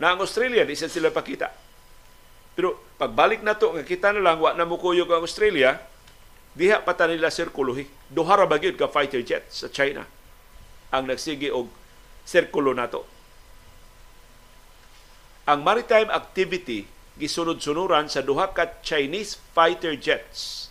[0.00, 1.52] Na ang Australia, di sila pakita.
[2.54, 5.82] Pero pagbalik na to, kita na lang, wa na mo kuyog ang Australia,
[6.54, 7.84] diha pa ta nila sirkulohi.
[8.08, 10.06] Duha ra bagyod ka fighter jet sa China
[10.94, 11.66] ang nagsige og
[12.22, 13.02] sirkulo nato.
[15.50, 20.68] Ang maritime activity gisunod-sunuran sa duha ka Chinese fighter jets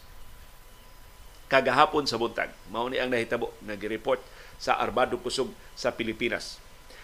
[1.47, 2.49] kagahapon sa buntag.
[2.73, 4.19] Mao ni ang nahitabo nga gi-report
[4.57, 6.57] sa Armado Kusog sa Pilipinas.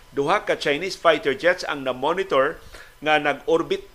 [0.10, 2.58] Duha ka Chinese fighter jets ang na-monitor
[3.00, 3.86] nga nag-orbit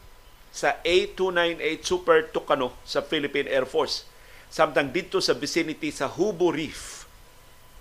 [0.55, 4.07] sa A298 Super Tucano sa Philippine Air Force.
[4.47, 7.11] Samtang dito sa vicinity sa Hubo Reef,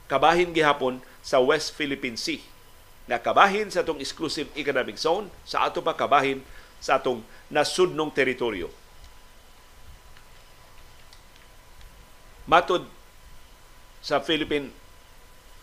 [0.09, 2.41] kabahin gihapon sa West Philippine Sea.
[3.05, 6.41] Na kabahin sa atong exclusive economic zone, sa ato pa kabahin
[6.81, 7.21] sa atong
[7.53, 8.73] nasudnong teritoryo.
[12.49, 12.89] Matod
[14.03, 14.73] sa Philippine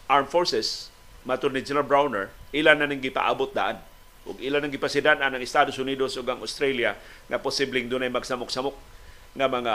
[0.06, 0.88] Armed Forces,
[1.26, 3.82] matod ni General Browner, ilan na ning gipaabot daan
[4.24, 6.94] ug ilan ang gipasidan ang Estados Unidos ug ang Australia
[7.26, 8.76] nga posibleng dunay magsamok-samok
[9.36, 9.74] nga mga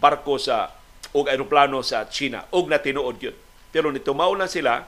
[0.00, 0.72] barko sa
[1.14, 3.36] ug eroplano sa China ug natinuod gyud.
[3.70, 4.84] Pero nitumaw na sila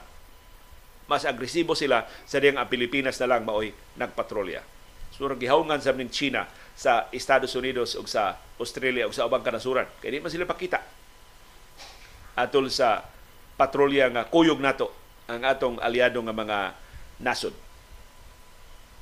[1.09, 4.61] mas agresibo sila sa diyang ang Pilipinas na lang maoy nagpatrolya.
[5.19, 6.47] So gihawngan sa ning China
[6.79, 9.83] sa Estados Unidos ug sa Australia ug sa ubang kanasuran.
[9.99, 10.79] Kay di man sila pakita
[12.39, 13.03] atol sa
[13.59, 14.95] patrolya nga kuyog nato
[15.27, 16.57] ang atong aliado nga mga
[17.19, 17.51] nasod.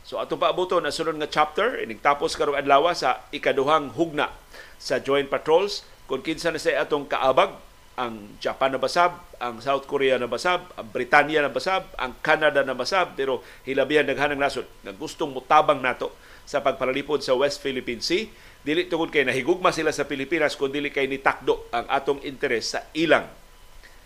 [0.02, 4.34] So ato pa abuton na sunod nga chapter inig tapos karong adlaw sa ikaduhang hugna
[4.82, 7.54] sa joint patrols kung kinsa na sa atong kaabag
[7.98, 12.62] ang Japan na basab, ang South Korea na basab, ang Britanya na basab, ang Canada
[12.62, 16.14] na basab, pero hilabihan naghanang nasod nga gustong mutabang nato
[16.46, 18.30] sa pagparalipod sa West Philippine Sea.
[18.62, 22.86] Dili tungod kay nahigugma sila sa Pilipinas kung dili kay nitakdo ang atong interes sa
[22.94, 23.26] ilang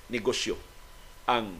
[0.07, 0.55] negosyo.
[1.27, 1.59] Ang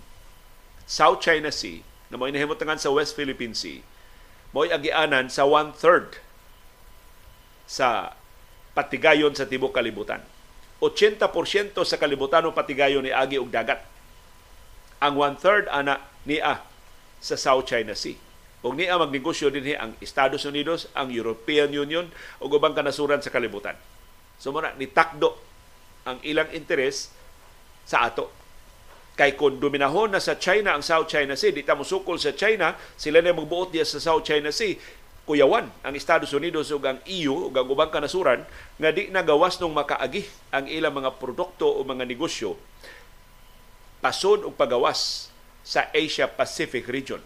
[0.88, 3.84] South China Sea na mo inahimutangan sa West Philippine Sea
[4.56, 6.20] mo'y agianan sa one-third
[7.67, 8.15] sa
[8.72, 10.24] patigayon sa tibok kalibutan.
[10.82, 13.86] 80% sa kalibutan ng patigayon ni agi og dagat.
[14.98, 16.65] Ang one-third ana niya
[17.22, 18.17] sa South China Sea.
[18.65, 22.10] Ug niya magnegosyo dinhi ang Estados Unidos, ang European Union
[22.41, 23.78] ug ubang kanasuran sa kalibutan.
[24.41, 25.38] So muna nitakdo
[26.06, 27.13] ang ilang interes
[27.86, 28.41] sa ato
[29.12, 32.74] Kay kung dominahon na sa China ang South China Sea, di ta musukol sa China,
[32.96, 34.80] sila na magbuot diya sa South China Sea,
[35.25, 38.41] kuyawan ang Estados Unidos ug ang EU ug ang ubang kanasuran
[38.81, 42.57] nga di nagawas nung makaagi ang ilang mga produkto o mga negosyo
[44.01, 45.29] pasod og pagawas
[45.62, 47.21] sa Asia Pacific region.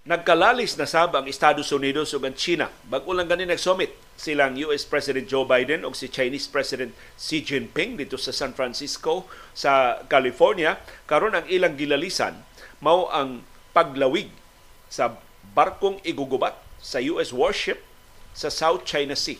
[0.00, 2.72] Nagkalalis na sab ang Estados Unidos ug ang China.
[2.88, 8.00] Bag-o lang gani nag-summit silang US President Joe Biden ug si Chinese President Xi Jinping
[8.00, 10.80] dito sa San Francisco sa California.
[11.04, 12.32] Karon ang ilang gilalisan
[12.80, 13.44] mao ang
[13.76, 14.32] paglawig
[14.88, 15.20] sa
[15.52, 17.84] barkong igugubat sa US warship
[18.32, 19.36] sa South China Sea.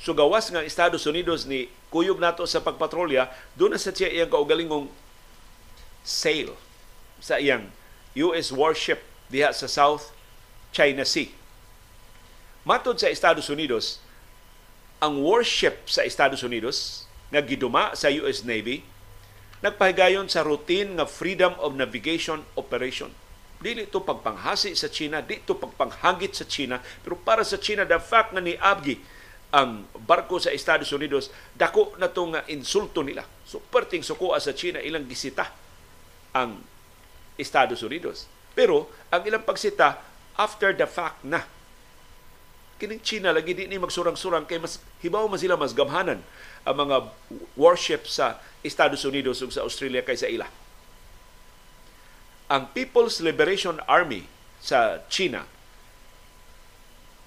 [0.00, 4.32] So gawas nga Estados Unidos ni kuyog nato sa pagpatrolya, doon na sa siya iyang
[4.32, 4.88] kaugalingong
[6.00, 6.56] sail
[7.20, 7.68] sa iyang
[8.16, 10.10] US warship diha sa South
[10.74, 11.30] China Sea.
[12.66, 14.02] Matod sa Estados Unidos,
[15.00, 18.84] ang warship sa Estados Unidos nga giduma sa US Navy
[19.60, 23.12] nagpahigayon sa routine nga freedom of navigation operation.
[23.60, 28.00] Dili ito pagpanghasi sa China, di ito pagpanghagit sa China, pero para sa China, the
[28.00, 28.96] fact nga ni Abgi
[29.52, 33.26] ang barko sa Estados Unidos, dako na ito nga insulto nila.
[33.44, 35.52] So, perting sukuha sa China, ilang gisita
[36.32, 36.56] ang
[37.36, 38.30] Estados Unidos.
[38.54, 40.02] Pero ang ilang pagsita
[40.38, 41.44] after the fact na
[42.80, 46.24] kining China lagi di ni magsurang-surang kay mas hibaw man sila mas gamhanan
[46.64, 47.12] ang mga
[47.52, 50.48] warship sa Estados Unidos ug sa Australia kaysa ila.
[52.48, 54.24] Ang People's Liberation Army
[54.64, 55.44] sa China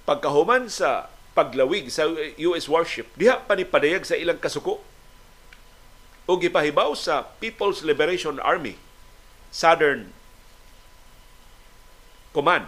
[0.04, 1.08] pagkahuman sa
[1.38, 2.10] paglawig sa
[2.50, 4.82] US warship diha pa ni padayag sa ilang kasuko
[6.28, 8.76] o gipahibaw sa People's Liberation Army
[9.54, 10.12] Southern
[12.34, 12.68] Command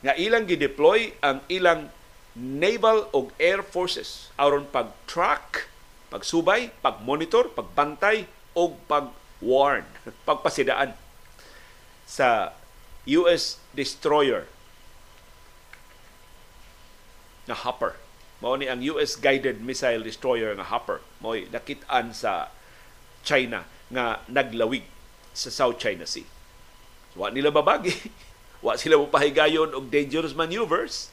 [0.00, 1.92] nga ilang gideploy ang ilang
[2.32, 5.68] naval o air forces aron pag-track,
[6.08, 8.24] pagsubay, pag-monitor, pagbantay
[8.56, 9.84] o pag-warn,
[10.28, 10.96] pagpasidaan
[12.08, 12.56] sa
[13.06, 14.48] US destroyer
[17.44, 17.98] nga Hopper.
[18.40, 21.04] Mao ni ang US guided missile destroyer nga Hopper.
[21.20, 22.48] Mao nakit-an sa
[23.20, 24.86] China nga naglawig
[25.36, 26.39] sa South China Sea.
[27.14, 27.94] Wa nila babagi.
[28.64, 31.08] Wa sila mo pahigayon og dangerous maneuvers.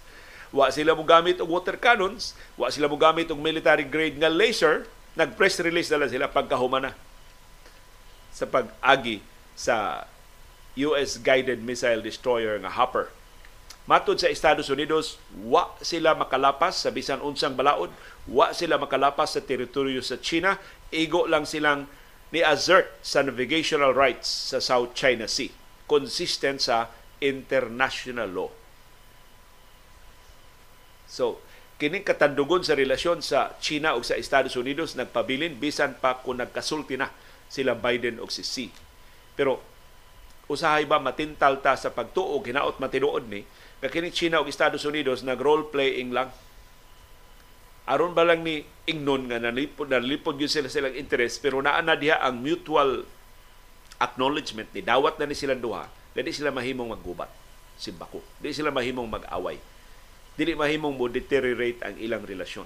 [0.51, 2.35] Wa sila mo gamit og water cannons.
[2.59, 4.85] Wa sila mo gamit og military grade nga laser.
[5.17, 6.93] Nag-press release na sila pagkahumana
[8.29, 9.25] sa pag-agi
[9.57, 10.05] sa
[10.77, 13.09] US guided missile destroyer nga Hopper.
[13.87, 17.89] Matod sa Estados Unidos, wa sila makalapas sa bisan unsang balaod,
[18.27, 20.59] wa sila makalapas sa teritoryo sa China,
[20.91, 21.87] igo lang silang
[22.29, 25.49] ni-assert sa navigational rights sa South China Sea,
[25.87, 26.91] consistent sa
[27.23, 28.51] international law.
[31.07, 31.41] So,
[31.79, 36.99] kining katandugon sa relasyon sa China ug sa Estados Unidos nagpabilin bisan pa kung nagkasulti
[36.99, 37.09] na
[37.47, 38.67] sila Biden o si Xi.
[39.33, 39.63] Pero
[40.51, 43.43] usahay ba matintal ta sa pagtuo hinaot matinuod ni
[43.79, 46.31] nga kini China ug Estados Unidos nag role playing lang
[47.87, 51.95] aron ba lang ni ingnon nga nalipod nalipod gyud sila silang interest pero naa na
[51.99, 53.03] diha ang mutual
[53.97, 57.29] acknowledgement ni dawat na ni silang duha dili sila mahimong maggubat
[57.77, 59.57] simbako dili sila mahimong mag-away
[60.37, 62.65] dili mahimong mo deteriorate ang ilang relasyon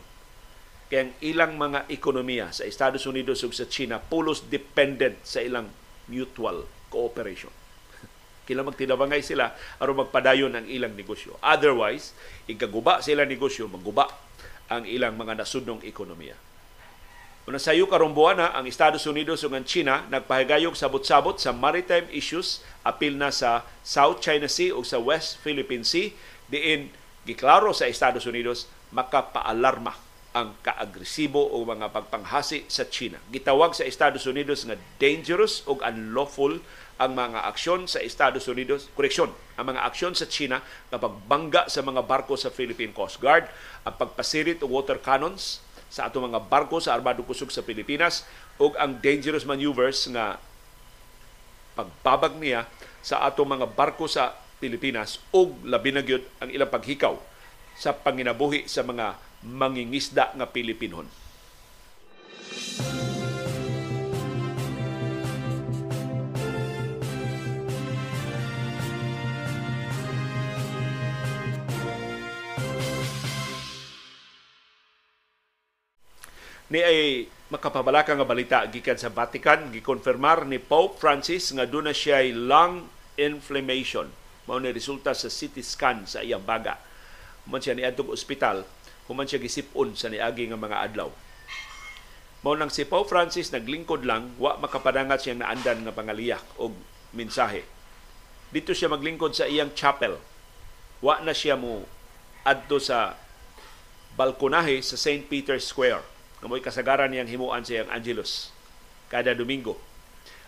[0.91, 5.71] kaya ang ilang mga ekonomiya sa Estados Unidos ug sa China pulos dependent sa ilang
[6.11, 7.47] mutual cooperation
[8.47, 11.39] kila magtinabangay sila aron magpadayon ang ilang negosyo.
[11.39, 12.11] Otherwise,
[12.51, 14.11] ikaguba sila negosyo, magguba
[14.67, 16.35] ang ilang mga nasudnong ekonomiya.
[17.49, 22.61] Una sayo karumbuan na ang Estados Unidos ug ang China nagpahigayog sabot-sabot sa maritime issues
[22.85, 26.13] apil na sa South China Sea ug sa West Philippine Sea
[26.53, 26.93] diin
[27.25, 29.97] giklaro sa Estados Unidos makapaalarma
[30.37, 33.17] ang kaagresibo o mga pagpanghasi sa China.
[33.33, 36.61] Gitawag sa Estados Unidos nga dangerous ug unlawful
[37.01, 40.61] ang mga aksyon sa Estados Unidos, koreksyon, ang mga aksyon sa China
[40.93, 43.49] na pagbangga sa mga barko sa Philippine Coast Guard,
[43.81, 48.23] ang pagpasirit og water cannons sa ato mga barko sa armadong kusog sa Pilipinas
[48.55, 50.39] ug ang dangerous maneuvers nga
[51.75, 52.63] pagbabag niya
[53.03, 54.31] sa ato mga barko sa
[54.63, 55.91] Pilipinas ug labi
[56.39, 57.19] ang ilang paghikaw
[57.75, 61.09] sa panginabuhi sa mga mangingisda nga Pilipinon.
[76.71, 82.23] Ni ay makapabalaka nga balita gikan sa Vatican gikonfirmar ni Pope Francis nga duna siya
[82.31, 82.87] lung
[83.19, 84.07] inflammation.
[84.47, 86.79] Mao ni resulta sa CT scan sa iyang baga.
[87.51, 88.63] Man siya niadtong ospital
[89.11, 91.11] human siya gisipon sa niagi nga mga adlaw.
[92.47, 96.71] Mao nang si Pope Francis naglingkod lang wa makapadangat siyang naandan nga pangaliyak og
[97.11, 97.67] mensahe.
[98.55, 100.15] Dito siya maglingkod sa iyang chapel.
[101.03, 101.83] Wa na siya mo
[102.47, 103.19] adto sa
[104.15, 105.27] balkonahe sa St.
[105.27, 108.49] Peter's Square nga mo'y kasagaran niyang himuan sa iyang Angelus
[109.13, 109.77] kada Domingo.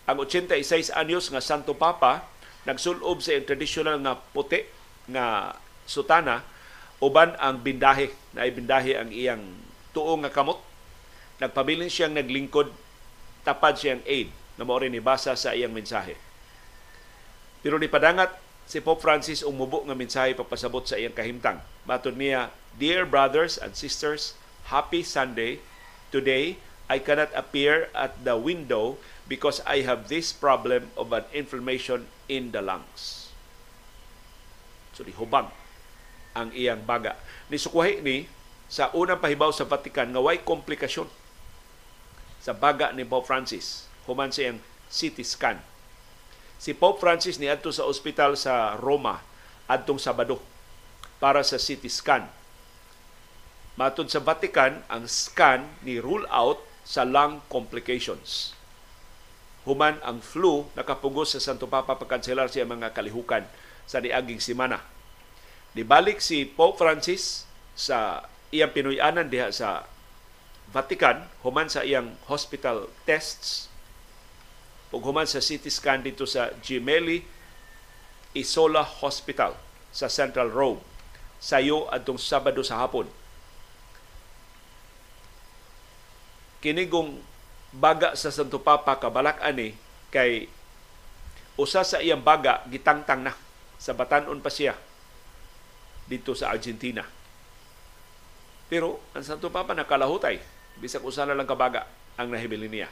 [0.09, 2.25] Ang 86 anyos nga Santo Papa
[2.65, 4.65] nagsulob sa iyang traditional nga puti
[5.07, 6.41] nga sutana
[6.97, 8.09] uban ang bindahe.
[8.33, 9.43] Na bindahe ang iyang
[9.93, 10.57] tuo nga kamot.
[11.37, 12.71] Nagpabilin siyang naglingkod
[13.43, 16.15] tapad siyang aid na mao ni basa sa iyang mensahe.
[17.61, 18.31] Pero ni padangat
[18.63, 21.59] si Pope Francis umubo nga mensahe pagpasabot sa iyang kahimtang.
[21.83, 24.33] Matud niya dear brothers and sisters
[24.71, 25.59] happy sunday
[26.13, 32.05] Today, I cannot appear at the window because I have this problem of an inflammation
[32.29, 33.33] in the lungs.
[34.93, 35.49] So, hubang
[36.37, 37.17] ang iyang baga.
[37.49, 38.29] Ni sukwahi ni
[38.69, 41.09] sa unang pahibaw sa Vatican nga way komplikasyon
[42.37, 44.61] sa baga ni Pope Francis human sa iyang
[44.93, 45.57] CT scan.
[46.61, 49.25] Si Pope Francis ni adto sa ospital sa Roma
[49.65, 50.37] adtong Sabado
[51.17, 52.29] para sa CT scan
[53.73, 58.53] Matod sa Vatican, ang scan ni rule out sa lung complications.
[59.65, 63.47] Human ang flu nakapugos sa Santo Papa pagkanselar siya mga kalihukan
[63.89, 64.85] sa niaging simana.
[65.73, 69.89] Nibalik si Pope Francis sa iyang pinuyanan diha sa
[70.69, 73.73] Vatican human sa iyang hospital tests
[74.93, 77.25] ug sa CT scan dito sa Gemelli
[78.37, 79.57] Isola Hospital
[79.89, 80.85] sa Central Rome
[81.41, 83.09] sayo adtong Sabado sa hapon
[86.63, 87.19] kinigong
[87.75, 89.75] baga sa Santo Papa kabalak ani
[90.07, 90.47] kay
[91.59, 93.35] usa sa iyang baga gitangtang na
[93.75, 94.79] sa batanon pa siya
[96.07, 97.03] dito sa Argentina.
[98.71, 100.39] Pero ang Santo Papa nakalahutay
[100.79, 101.83] bisag usa na lang kabaga
[102.15, 102.87] ang nahibili niya.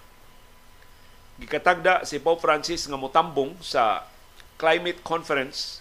[1.40, 4.04] Gikatagda si Pope Francis nga motambong sa
[4.60, 5.80] climate conference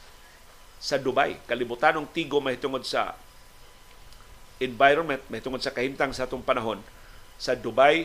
[0.78, 1.43] sa Dubai.
[1.45, 3.18] Kalibutanong tigo mahitungod sa
[4.62, 6.78] environment may tungod sa kahimtang sa atong panahon
[7.41, 8.05] sa Dubai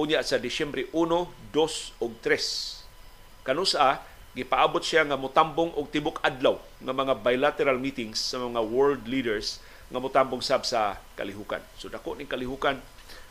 [0.00, 3.44] unya sa Disyembre 1, 2 ug 3.
[3.44, 4.00] Kanusa
[4.32, 9.60] gipaabot siya nga mutambong og tibok adlaw nga mga bilateral meetings sa mga world leaders
[9.92, 11.60] nga mutambong sab sa kalihukan.
[11.76, 12.80] So dako ning kalihukan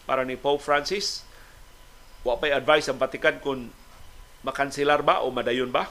[0.06, 1.26] para ni Pope Francis
[2.22, 3.74] wa pay advice ang Vatican kung
[4.46, 5.90] makanselar ba o madayon ba.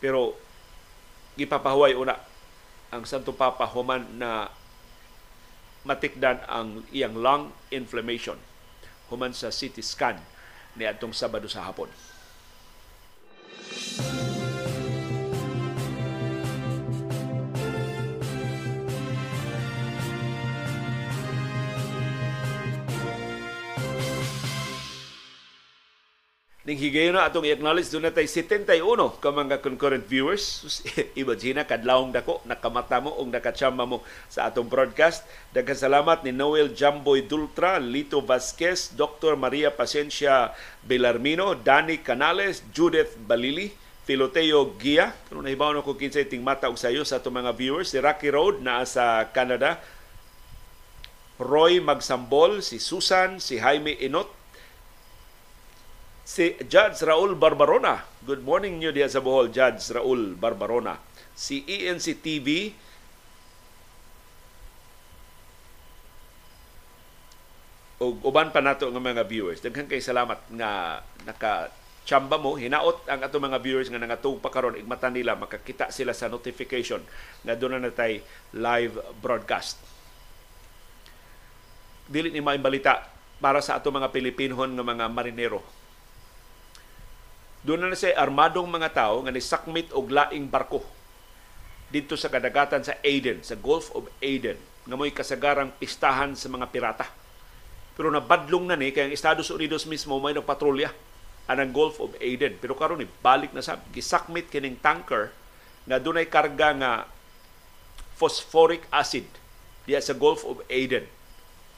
[0.00, 0.40] Pero
[1.36, 2.16] gipapahuway una
[2.88, 4.48] ang Santo Papa human na
[5.84, 8.40] matikdan ang iyang lung inflammation
[9.12, 10.16] human sa CT scan
[10.74, 11.86] ni atong Sabado sa hapon.
[26.64, 28.80] Ning higayon na atong i-acknowledge doon natay 71
[29.20, 30.64] ka mga concurrent viewers.
[31.20, 34.00] Imagine kadlawong dako nakamata mo o nakachamba mo
[34.32, 35.28] sa atong broadcast.
[35.52, 39.36] Daghang salamat ni Noel Jamboy Dultra, Lito Vasquez, Dr.
[39.36, 43.68] Maria Pasencia Belarmino, Danny Canales, Judith Balili,
[44.08, 45.12] Filoteo Gia.
[45.28, 47.92] Ano nahibaw na ko kinsay ting mata og sayo sa atong mga viewers.
[47.92, 49.84] Si Rocky Road na sa Canada.
[51.36, 54.43] Roy Magsambol, si Susan, si Jaime Inot,
[56.24, 58.00] si Judge Raul Barbarona.
[58.24, 60.96] Good morning niyo diya sa Bohol, Judge Raul Barbarona.
[61.36, 62.72] Si ENC TV,
[68.00, 69.60] o uban pa nato ng mga viewers.
[69.60, 71.68] Daghang kay salamat nga naka
[72.08, 76.12] chamba mo, hinaot ang ato mga viewers nga nangatug pa karon igmata nila makakita sila
[76.12, 77.00] sa notification
[77.44, 78.24] nga doon na natay
[78.56, 79.80] live broadcast.
[82.04, 83.08] Dili ni may balita
[83.40, 85.83] para sa ato mga Pilipinhon nga mga marinero
[87.64, 90.84] doon na siya armadong mga tao nga nisakmit og laing barko
[91.88, 96.68] dito sa kadagatan sa Aden, sa Gulf of Aden, nga mo'y kasagarang pistahan sa mga
[96.68, 97.08] pirata.
[97.96, 100.92] Pero nabadlong na ni kay ang Estados Unidos mismo may nagpatrolya
[101.48, 102.60] anang Gulf of Aden.
[102.60, 105.32] Pero karon ni balik na sa gisakmit kining tanker
[105.88, 106.92] nga dunay karga nga
[108.18, 109.24] phosphoric acid
[109.88, 111.08] diya sa Gulf of Aden.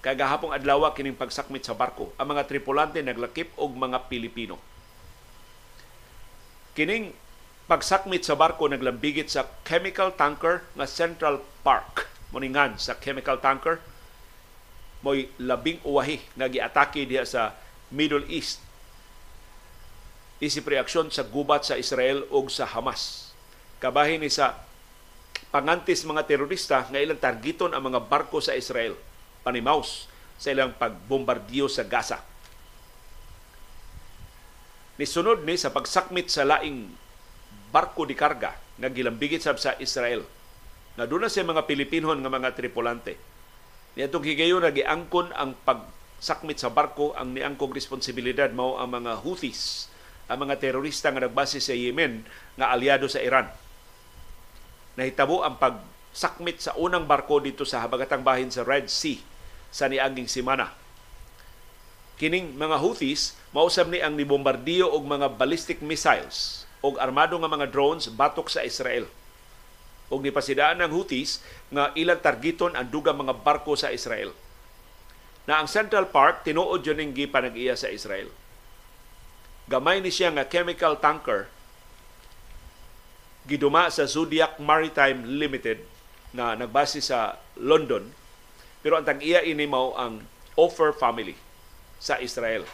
[0.02, 2.10] Kagahapong adlaw kining pagsakmit sa barko.
[2.18, 4.58] Ang mga tripulante naglakip og mga Pilipino
[6.76, 7.16] Kining
[7.72, 12.04] pagsakmit sa barko naglambigit sa chemical tanker nga Central Park.
[12.36, 13.80] Muningan sa chemical tanker
[15.00, 17.56] mo'y labing uwahi nga giatake diha sa
[17.88, 18.60] Middle East.
[20.36, 23.32] Isip reaksyon sa gubat sa Israel o sa Hamas.
[23.80, 24.60] Kabahin ni sa
[25.48, 29.00] pangantis mga terorista nga ilang targiton ang mga barko sa Israel.
[29.40, 32.20] Panimaus sa ilang pagbombardiyo sa Gaza
[34.96, 36.88] Nisunod ni sa pagsakmit sa laing
[37.68, 40.24] barko di karga nga gilambigit sab sa Israel.
[40.96, 43.20] Na doon na sa mga Pilipinhon nga mga tripulante.
[43.96, 49.92] Niadtong higayon na giangkon ang pagsakmit sa barko ang niangkong responsibilidad mao ang mga Houthis,
[50.32, 52.24] ang mga terorista nga nagbase sa Yemen
[52.56, 53.52] nga aliado sa Iran.
[54.96, 59.20] Nahitabo ang pagsakmit sa unang barko dito sa habagatang bahin sa Red Sea
[59.68, 60.85] sa niaging simana
[62.16, 67.68] kining mga Houthis mausab ni ang nibombardiyo og mga ballistic missiles og armado nga mga
[67.68, 69.04] drones batok sa Israel.
[70.08, 74.32] Og nipasidaan ng Houthis nga ilang targiton ang dugang mga barko sa Israel.
[75.44, 78.32] Na ang Central Park tinuod yun ning gipanag-iya sa Israel.
[79.68, 81.50] Gamay ni siya nga chemical tanker
[83.46, 85.82] giduma sa Zodiac Maritime Limited
[86.34, 88.10] na nagbase sa London
[88.82, 90.22] pero ang tag-iya ini mao ang
[90.56, 91.45] Offer family
[92.00, 92.64] sa Israel.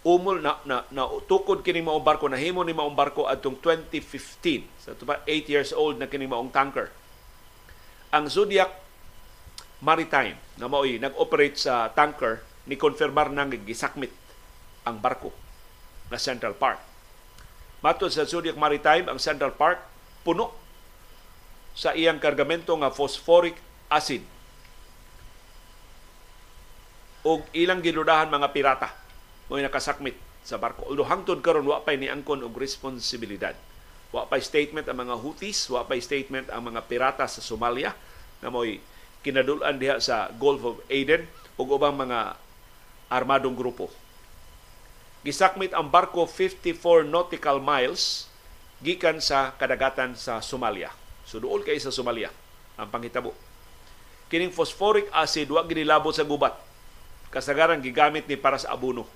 [0.00, 4.64] Umol na, na, na tukod kini maong barko, nahimo ni maong barko adtong 2015.
[4.80, 6.88] Sa so, 8 years old na kini maong tanker.
[8.10, 8.72] Ang Zodiac
[9.80, 14.12] Maritime na mao'y nag-operate sa tanker ni konfirmar nang gisakmit
[14.84, 15.32] ang barko
[16.08, 16.80] na Central Park.
[17.80, 19.80] Matod sa Zodiac Maritime, ang Central Park
[20.20, 20.52] puno
[21.72, 23.56] sa iyang kargamento nga phosphoric
[23.88, 24.20] acid
[27.26, 28.88] og ilang giludahan mga pirata
[29.50, 30.16] mo nakasakmit
[30.46, 30.88] sa barko.
[30.88, 33.52] Although hangtod karon wa pay niangkon og responsibilidad.
[34.10, 37.92] Wa pay statement ang mga Houthis, wa pay statement ang mga pirata sa Somalia
[38.40, 38.80] na mo'y
[39.20, 41.28] kinadulan diha sa Gulf of Aden
[41.60, 42.40] ug ubang mga
[43.12, 43.92] armadong grupo.
[45.20, 48.30] Gisakmit ang barko 54 nautical miles
[48.80, 50.88] gikan sa kadagatan sa Somalia.
[51.28, 52.32] So duol kay sa Somalia
[52.80, 53.36] ang panghitabo.
[54.32, 56.69] Kining phosphoric acid wa ginilabot sa gubat
[57.30, 59.06] kasagaran gigamit ni para sa abono.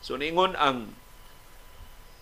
[0.00, 0.92] So niingon ang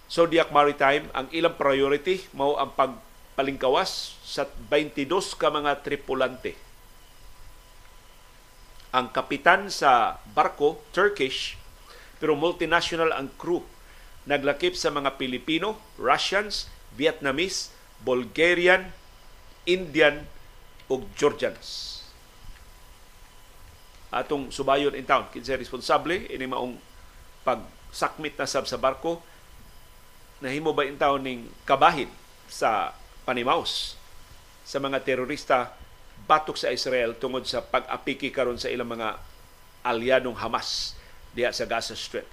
[0.07, 2.95] Zodiac Maritime ang ilang priority mao ang pag
[3.37, 6.57] palingkawas sa 22 ka mga tripulante.
[8.97, 11.61] Ang kapitan sa barko, Turkish,
[12.17, 13.61] pero multinational ang crew.
[14.25, 18.91] Naglakip sa mga Pilipino, Russians, Vietnamese, Bulgarian,
[19.69, 20.25] Indian
[20.89, 21.96] ug Georgians.
[24.17, 26.81] Atong subayon in town, kinsa responsable ini maong
[27.45, 29.21] pagsakmit na sab sa barko
[30.41, 32.09] nahimo ba in town ning kabahin
[32.49, 32.93] sa
[33.25, 33.97] panimaus
[34.67, 35.73] sa mga terorista
[36.27, 39.17] batok sa Israel tungod sa pag-apiki karon sa ilang mga
[39.87, 40.99] alyadong Hamas
[41.33, 42.27] diha sa Gaza Strip.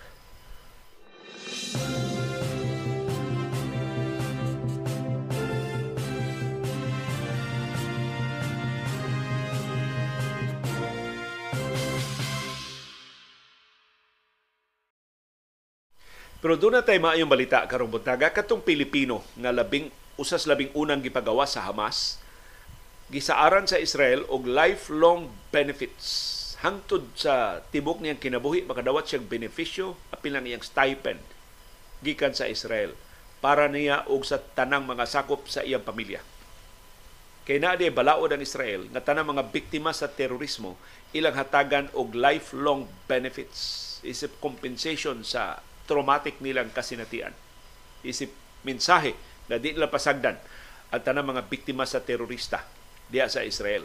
[16.44, 18.28] Pero doon na tayo maayong balita karong buntaga.
[18.28, 19.88] Katong Pilipino nga labing
[20.20, 22.20] usas labing unang gipagawa sa Hamas
[23.08, 26.42] gisaaran sa Israel og lifelong benefits.
[26.60, 31.24] Hangtod sa tibok niyang kinabuhi makadawat siyang benepisyo apil lang iyang stipend
[32.04, 32.92] gikan sa Israel
[33.40, 36.20] para niya og sa tanang mga sakop sa iyang pamilya.
[37.48, 40.76] Kay na di balaod ang Israel nga tanang mga biktima sa terorismo
[41.16, 43.96] ilang hatagan og lifelong benefits.
[44.04, 47.32] Isip compensation sa traumatic nilang kasinatian.
[48.04, 48.32] Isip
[48.64, 49.16] mensahe
[49.52, 50.40] na di nila pasagdan
[50.94, 52.64] ang tanang mga biktima sa terorista
[53.10, 53.84] diya sa Israel.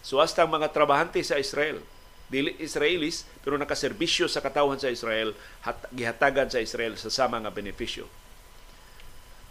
[0.00, 1.82] So hasta mga trabahante sa Israel,
[2.30, 5.34] dili Israelis pero nakaserbisyo sa katawhan sa Israel
[5.66, 8.06] hat, gihatagan sa Israel sa sama nga benepisyo.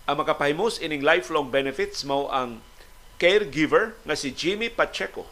[0.10, 2.64] Ang makapahimos ining lifelong benefits mao ang
[3.20, 5.28] caregiver nga si Jimmy Pacheco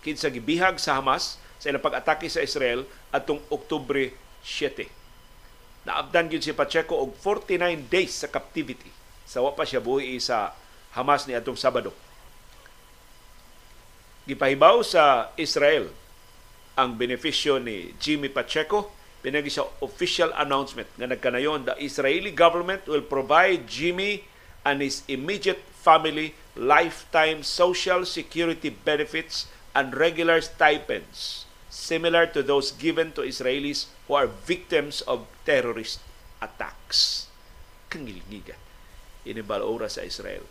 [0.00, 4.14] kinsa gibihag sa Hamas sa ilang pag-atake sa Israel atong Oktubre
[4.46, 4.97] 7.
[5.88, 8.92] Naabdan gyud si Pacheco og 49 days sa captivity
[9.24, 10.52] sa wa pa siya buhi sa
[10.92, 11.92] Hamas ni atong Sabado.
[14.28, 15.88] Gipahibaw sa Israel
[16.76, 18.92] ang benepisyo ni Jimmy Pacheco
[19.24, 24.28] pinagi sa official announcement nga nagkanayon the Israeli government will provide Jimmy
[24.68, 31.47] and his immediate family lifetime social security benefits and regular stipends
[31.78, 36.02] similar to those given to Israelis who are victims of terrorist
[36.42, 37.30] attacks.
[37.86, 38.58] Kangilgiga.
[39.22, 40.42] Inibal ora sa Israel.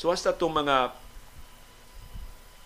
[0.00, 0.96] So hasta itong mga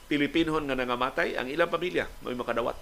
[0.08, 2.78] Pilipinhon nga nangamatay, ang ilang pamilya may makadawat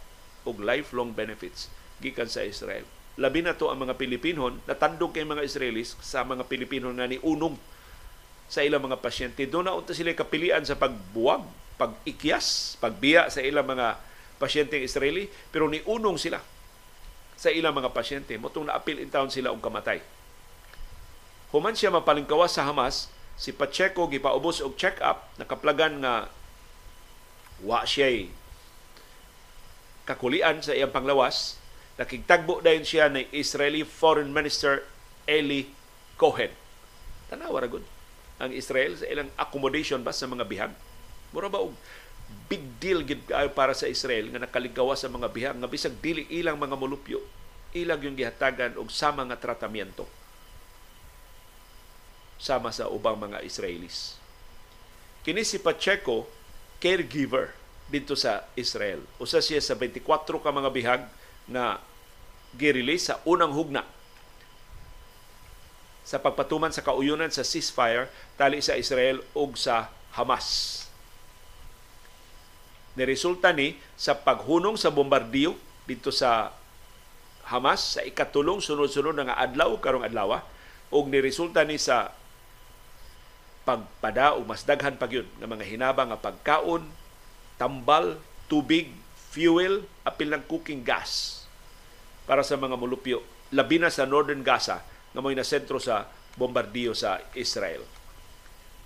[0.46, 2.86] og lifelong benefits gikan sa Israel.
[3.18, 7.18] Labi na to ang mga Pilipinhon, natandog kay mga Israelis sa mga Pilipinhon nga ni
[7.18, 7.56] unong
[8.46, 9.42] sa ilang mga pasyente.
[9.48, 11.42] Doon na unta sila kapilian sa pagbuwag,
[11.80, 13.98] pag-ikyas, pagbiya sa ilang mga
[14.36, 16.40] pasyente Israeli, pero ni unong sila
[17.36, 18.36] sa ilang mga pasyente.
[18.40, 20.00] Motong na-appeal in town sila og kamatay.
[21.52, 26.32] Human siya mapalingkawas sa Hamas, si Pacheco gipaubos og check-up, nakaplagan nga
[27.64, 28.28] wa siya
[30.06, 31.58] kakulian sa iyang panglawas
[31.96, 34.84] nakigtagbo dayon siya ni Israeli Foreign Minister
[35.24, 35.66] Eli
[36.20, 36.52] Cohen
[37.32, 37.68] tanawa ra
[38.36, 40.72] ang Israel sa ilang accommodation ba sa mga bihag
[41.32, 41.72] mura ba og
[42.46, 43.22] big deal gid
[43.54, 47.18] para sa Israel nga nakaligawa sa mga bihag nga bisag dili ilang mga molupyo
[47.76, 50.08] ilang yung gihatagan og sama nga tratamiento
[52.36, 54.20] sama sa ubang mga Israelis.
[55.24, 56.28] Kini si Pacheco
[56.78, 57.56] caregiver
[57.88, 59.02] dito sa Israel.
[59.16, 60.04] Usa siya sa 24
[60.44, 61.02] ka mga bihag
[61.48, 61.80] na
[62.54, 63.82] girelease sa unang hugna
[66.06, 68.06] sa pagpatuman sa kauyunan sa ceasefire
[68.38, 70.85] tali sa Israel ug sa Hamas.
[72.96, 76.52] Niresulta ni sa paghunong sa bombardiyo dito sa
[77.46, 80.42] Hamas sa ikatulong sunod-sunod nga adlaw karong adlaw
[80.90, 82.10] ug niresulta ni sa
[83.62, 86.86] pagpada o mas daghan pa yun ng mga hinabang nga pagkaon,
[87.58, 88.18] tambal,
[88.50, 88.90] tubig,
[89.30, 91.42] fuel, apil ng cooking gas
[92.26, 93.22] para sa mga mulupyo.
[93.54, 94.82] Labi na sa Northern Gaza
[95.14, 97.82] nga may na sentro sa bombardiyo sa Israel.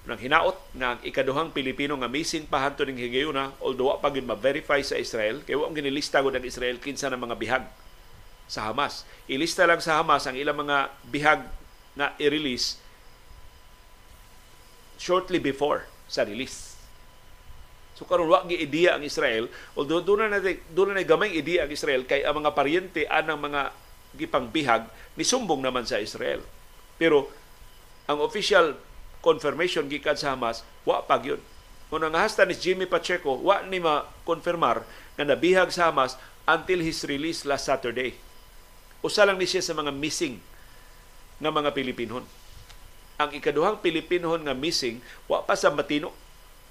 [0.09, 4.25] Nang hinaot ang ikaduhang Pilipino nga missing pa hanto ning higayuna although wa pa gyud
[4.25, 7.65] ma-verify sa Israel kay wa ginilista gud ang Israel kinsa na mga bihag
[8.49, 9.05] sa Hamas.
[9.29, 11.45] Ilista lang sa Hamas ang ilang mga bihag
[11.93, 12.81] na i-release
[14.97, 16.77] shortly before sa release.
[17.97, 20.41] So karon wa gi ideya ang Israel, although doon na
[20.73, 23.77] doon na gamay ideya ang Israel kay ang mga paryente anang mga
[24.17, 26.41] gipangbihag ni sumbong naman sa Israel.
[26.97, 27.29] Pero
[28.09, 28.75] ang official
[29.21, 31.41] confirmation gikan sa Hamas wa pa gyud.
[31.91, 34.87] Kung ang hasta ni Jimmy Pacheco, wa ni ma-confirmar
[35.19, 36.15] nga nabihag sa Hamas
[36.47, 38.15] until his release last Saturday.
[39.03, 40.39] Usa lang ni siya sa mga missing
[41.41, 42.23] nga mga Pilipinon
[43.21, 46.09] ang ikaduhang Pilipinhon nga missing wa pa sa matino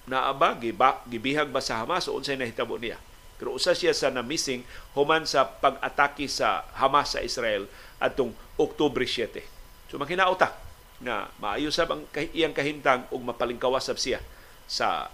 [0.10, 2.98] na aba giba, gibihag ba sa Hamas o unsay nahitabo niya.
[3.38, 4.66] Pero usa siya sa na missing
[4.98, 7.70] human sa pag-atake sa Hamas sa Israel
[8.02, 9.46] atong Oktubre 7.
[9.94, 10.58] So makinauta
[11.00, 12.04] na maayo sab ang
[12.36, 14.20] iyang kahimtang ug mapalingkawas sab siya
[14.68, 15.08] sa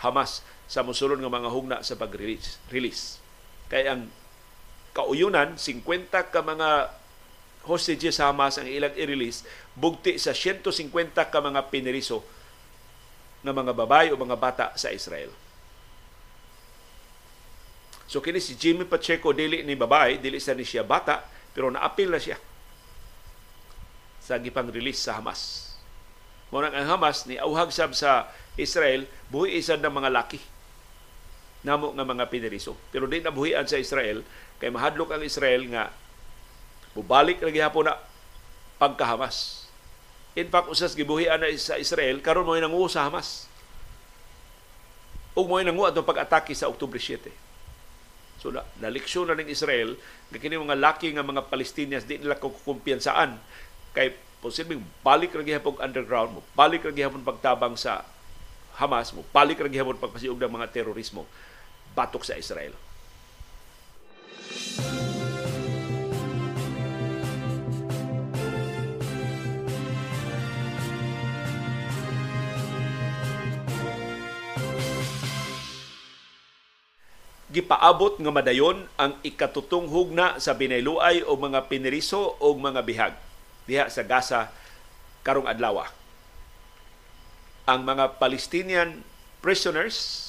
[0.00, 2.56] Hamas sa mosulod nga mga hugna sa pag-release.
[2.72, 3.20] Release.
[3.68, 4.08] Kay ang
[4.96, 6.92] kauyunan 50 ka mga
[7.68, 9.44] hostages sa Hamas ang ilang i-release
[9.76, 10.72] bugti sa 150
[11.12, 12.24] ka mga piniriso
[13.40, 15.32] ng mga babae o mga bata sa Israel.
[18.08, 22.10] So kini si Jimmy Pacheco dili ni babae, dili sa ni siya bata, pero naapil
[22.10, 22.49] na siya
[24.30, 25.74] sa gipang release sa Hamas.
[26.54, 30.38] Muna ang Hamas ni auhag sab sa Israel buhi isa ng mga laki
[31.60, 32.78] namo nga mga piniriso.
[32.88, 34.24] Pero di na buhian sa Israel
[34.62, 35.92] kay mahadlok ang Israel nga
[36.96, 38.00] mubalik na gihapon na
[38.80, 39.68] pagka-Hamas.
[40.38, 43.50] In fact, usas gibuhian na sa Israel karon mo nanguho sa Hamas.
[45.36, 47.28] Ug mo nanguho atong pag-atake sa Oktubre 7
[48.40, 50.00] So na, naliksyon na ng Israel
[50.32, 53.36] nga kini mga laki nga mga Palestinians di nila kukumpiyansaan
[53.90, 58.06] kay posibleng balik ra gihapon underground mo balik ra gihapon pagtabang sa
[58.80, 61.28] Hamas mo balik ra gihapon pagpasiug ng mga terorismo
[61.92, 62.72] batok sa Israel.
[77.50, 83.14] gipaabot nga madayon ang ikatutong hugna sa binayluay o mga piniriso o mga bihag
[83.70, 84.50] diha sa Gaza
[85.22, 85.86] karong adlaw.
[87.70, 89.06] Ang mga Palestinian
[89.38, 90.26] prisoners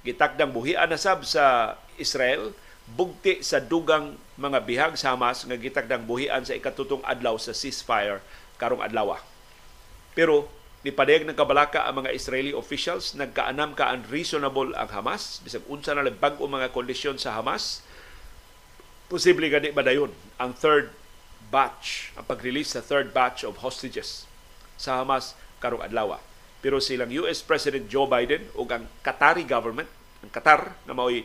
[0.00, 2.56] gitakdang buhian na sab sa Israel
[2.88, 8.24] bugti sa dugang mga bihag sa Hamas nga gitakdang buhian sa ikatutong adlaw sa ceasefire
[8.56, 9.20] karong adlaw.
[10.16, 10.48] Pero
[10.86, 16.06] Nipadayag ng kabalaka ang mga Israeli officials, nagkaanam ka unreasonable ang Hamas, bisag unsa na
[16.06, 17.82] lang bag-o mga kondisyon sa Hamas,
[19.10, 20.94] posible gani dayon ang third
[21.48, 24.26] batch, ang pag-release sa third batch of hostages
[24.76, 26.18] sa Hamas karong adlaw.
[26.60, 29.88] Pero silang US President Joe Biden ug ang Qatari government,
[30.24, 31.22] ang Qatar na mao'y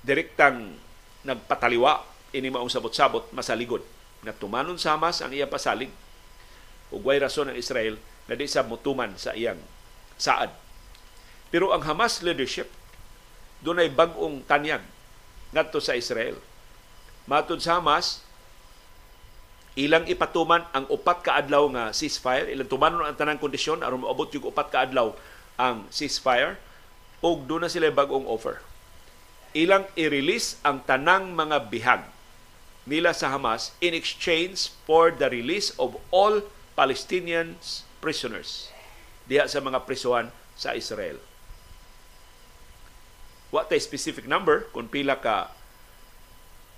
[0.00, 0.78] direktang
[1.26, 3.82] nagpataliwa ini maong sabot-sabot masaligod
[4.22, 5.90] na tumanon sa Hamas ang iya pasalig
[6.88, 9.60] ug way rason ang Israel na di sa mutuman sa iyang
[10.20, 10.52] saad.
[11.48, 12.68] Pero ang Hamas leadership,
[13.64, 14.84] doon ay bagong tanyag
[15.52, 16.36] ngadto sa Israel.
[17.24, 18.20] Matod sa Hamas,
[19.78, 24.26] ilang ipatuman ang upat ka adlaw nga ceasefire, ilang tumanon ang tanang kondisyon aron moabot
[24.34, 25.14] yung upat ka adlaw
[25.54, 26.58] ang ceasefire,
[27.22, 28.58] ug doon na sila bagong offer.
[29.54, 32.02] Ilang i-release ang tanang mga bihag
[32.90, 36.42] nila sa Hamas in exchange for the release of all
[36.74, 38.74] Palestinians prisoners
[39.30, 41.22] diha sa mga prisuhan sa Israel.
[43.54, 45.54] What a specific number kung pila ka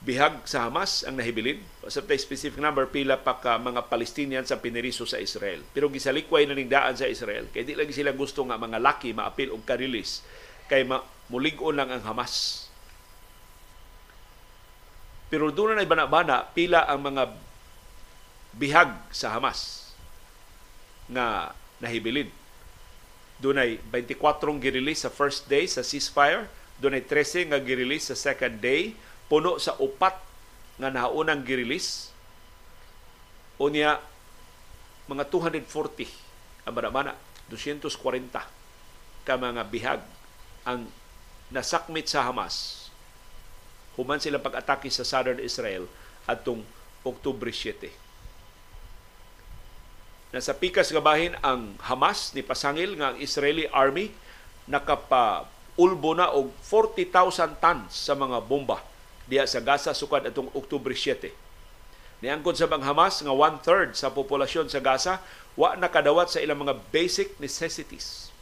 [0.01, 1.61] bihag sa Hamas ang nahibilin.
[1.85, 5.61] Sa specific number, pila pa ka mga Palestinian sa piniriso sa Israel.
[5.77, 7.53] Pero gisalikway na ning daan sa Israel.
[7.53, 10.25] Kaya di lagi sila gusto nga mga laki maapil og ka-release.
[10.73, 12.67] Kay ma mulig-on lang ang Hamas.
[15.31, 17.31] Pero doon na bana-bana, pila ang mga
[18.57, 19.93] bihag sa Hamas
[21.13, 22.33] nga nahibilin.
[23.39, 26.51] Dunay 24 girelease sa first day sa ceasefire,
[26.83, 28.99] dunay 13 nga girelease sa second day,
[29.31, 30.19] puno sa upat
[30.83, 32.11] nga naunang girelease.
[33.63, 34.03] Unya
[35.07, 37.15] mga 240 ang manamana,
[37.47, 37.95] 240
[39.25, 40.03] ka mga bihag
[40.67, 40.91] ang
[41.51, 42.89] nasakmit sa Hamas
[43.99, 45.85] human sila pag-atake sa southern Israel
[46.25, 46.63] atong
[47.03, 47.91] Oktubre 7
[50.31, 54.15] na sa pikas nga bahin ang Hamas ni pasangil nga ang Israeli army
[54.71, 58.90] nakapa ulbo na og 40,000 tons sa mga bomba
[59.31, 61.31] diya sa Gaza sukad atong Oktubre 7.
[62.21, 65.23] Niangkon sa bang Hamas nga one-third sa populasyon sa Gaza
[65.55, 68.35] wa nakadawat sa ilang mga basic necessities.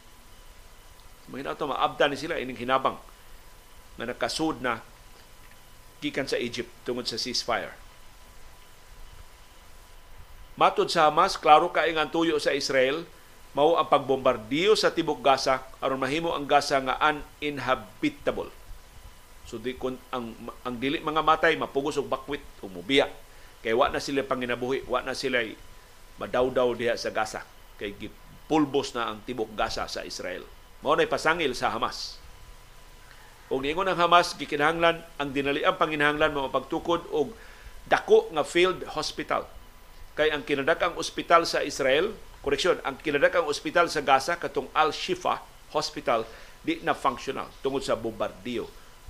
[1.29, 2.97] Mahina ito, maabda ni sila ining hinabang
[4.01, 4.81] na nakasud na
[6.01, 7.77] gikan sa Egypt tungod sa ceasefire.
[10.59, 13.07] Matod sa Hamas, klaro ka ang tuyo sa Israel,
[13.55, 18.58] mao ang pagbombardiyo sa tibok Gaza aron mahimo ang Gaza nga uninhabitable.
[19.49, 20.29] So di kun ang
[20.61, 23.09] ang dili mga matay mapugos og bakwit o mubiya.
[23.65, 25.41] Kay wa na sila panginabuhi, wa na sila
[26.21, 27.41] madawdaw diha sa Gaza.
[27.81, 27.97] Kay
[28.45, 30.45] pulbos na ang tibok Gaza sa Israel.
[30.85, 32.21] Mao nay pasangil sa Hamas.
[33.49, 37.33] Og niingon ang Hamas gikinahanglan ang dinali ang panginahanglan mao pagtukod og
[37.89, 39.49] dako nga field hospital
[40.13, 42.13] Kay ang kinadakang ospital sa Israel
[42.45, 45.41] Koreksyon, ang kinadakang ospital sa Gaza katong Al-Shifa
[45.73, 46.23] Hospital
[46.61, 48.67] di na functional tungod sa bombardiyo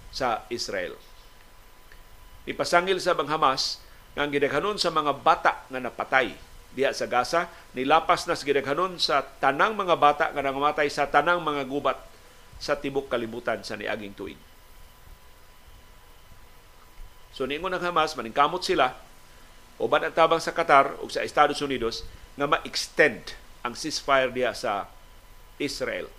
[0.09, 0.97] sa Israel.
[2.49, 3.77] Ipasangil sa bang Hamas
[4.17, 6.33] nga ang gidaghanon sa mga bata nga napatay
[6.73, 11.41] diha sa Gaza nilapas na sa gidaghanon sa tanang mga bata nga nangamatay sa tanang
[11.41, 11.97] mga gubat
[12.57, 14.39] sa tibok kalibutan sa niaging tuig.
[17.33, 18.97] So niingon ng Hamas maningkamot sila
[19.79, 22.03] uban ang tabang sa Qatar o sa Estados Unidos
[22.35, 24.91] nga ma-extend ang ceasefire diha sa
[25.55, 26.11] Israel.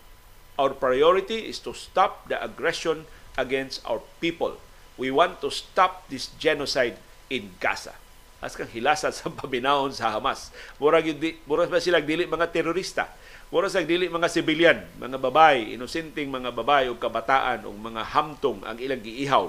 [0.56, 3.08] Our priority is to stop the aggression
[3.40, 4.60] against our people.
[5.00, 7.00] We want to stop this genocide
[7.32, 7.96] in Gaza.
[8.40, 10.52] As kang hilasan sa paminahon sa Hamas.
[10.76, 11.08] Murag,
[11.48, 13.08] murag ba silang dili mga terorista?
[13.48, 18.60] Murag sa dili mga sibilyan, mga babay, inosenteng mga babay o kabataan o mga hamtong
[18.62, 19.48] ang ilang giihaw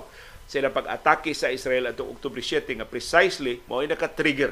[0.52, 4.52] sila pag-atake sa Israel atong Oktubre 7 nga precisely mao naka-trigger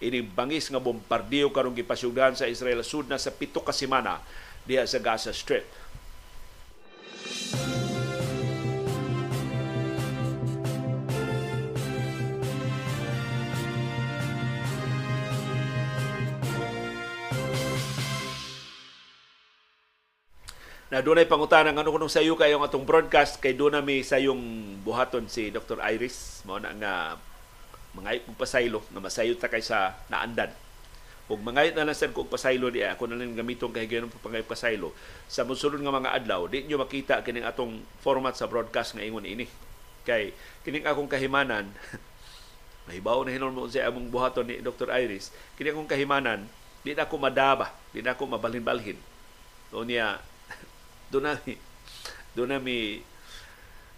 [0.00, 4.24] ini bangis nga bombardiyo karong gipasyugdahan sa Israel sud na sa pito ka semana
[4.64, 5.66] diha sa Gaza Strip.
[20.88, 24.40] Na dunay pangutana ngano kunong sayo kayo ang atong broadcast kay do na mi sayong
[24.80, 25.76] buhaton si Dr.
[25.84, 27.20] Iris mao na nga
[27.92, 30.48] mga pasaylo na masayo ta kay sa naandan
[31.28, 34.40] ug mangayot na lang sad kog pasaylo di ako na lang gamitong kay gayon pangay
[34.40, 34.96] pasaylo
[35.28, 39.28] sa mosunod nga mga adlaw di nyo makita kining atong format sa broadcast nga ingon
[39.28, 39.44] ini
[40.08, 40.32] kay
[40.64, 41.68] kining akong kahimanan
[42.88, 44.88] mahibaw na hinon mo sa among buhaton ni Dr.
[44.88, 46.48] Iris kining akong kahimanan
[46.80, 48.96] di na ako madaba di na ako mabalhin-balhin
[49.68, 50.16] o niya
[51.08, 51.32] doon na
[52.36, 53.00] doon na mi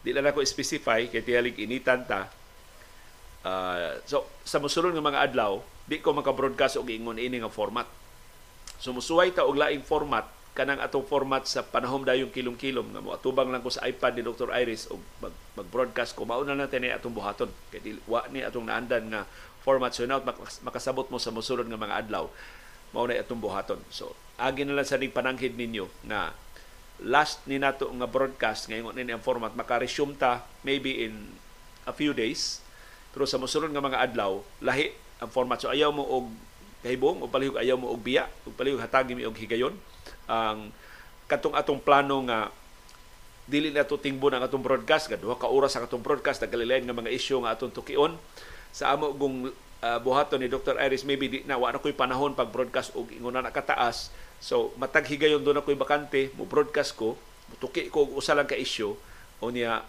[0.00, 2.32] di lang ako specify kay tiyalig initan ta
[3.44, 7.90] uh, so sa mosunod nga mga adlaw di ko maka-broadcast og ingon ini nga format.
[8.78, 10.22] Sumusuway ta og laing format
[10.54, 14.22] kanang atong format sa panahom dayong kilom-kilom nga mo atubang lang ko sa iPad ni
[14.26, 14.50] Dr.
[14.50, 18.66] Iris og mag, mag-broadcast ko mauna na ni atong buhaton kay di, wa ni atong
[18.66, 19.22] naandan nga
[19.62, 20.18] format so now
[20.66, 22.26] makasabot mo sa mosunod nga mga adlaw
[22.90, 23.78] mao na atong buhaton.
[23.90, 26.34] So agi na lang sa ning pananghid ninyo na
[27.04, 31.32] last ni nato nga broadcast ngayon ni ang format maka-resume ta maybe in
[31.88, 32.60] a few days
[33.10, 35.60] pero sa mosunod nga mga adlaw lahi ang format.
[35.60, 36.26] So ayaw mo og
[36.80, 39.76] kahibong o palihog ayaw mo og biya, o palihog hatagi mi og higayon.
[40.26, 40.72] Ang
[41.28, 42.48] katong atong plano nga
[43.50, 46.96] dili na to tingbo ang atong broadcast nga ka oras ang atong broadcast nagkalilain nga
[46.96, 48.14] mga isyu nga atong tukion
[48.70, 49.50] sa amo gong
[49.82, 50.78] uh, buhaton ni Dr.
[50.78, 54.72] Iris maybe di na wa na koy panahon pag broadcast og ingon na kataas so
[54.80, 57.14] matag higayon do na koy bakante mo broadcast ko
[57.60, 58.96] tuki ko usa lang ka issue
[59.40, 59.84] o niya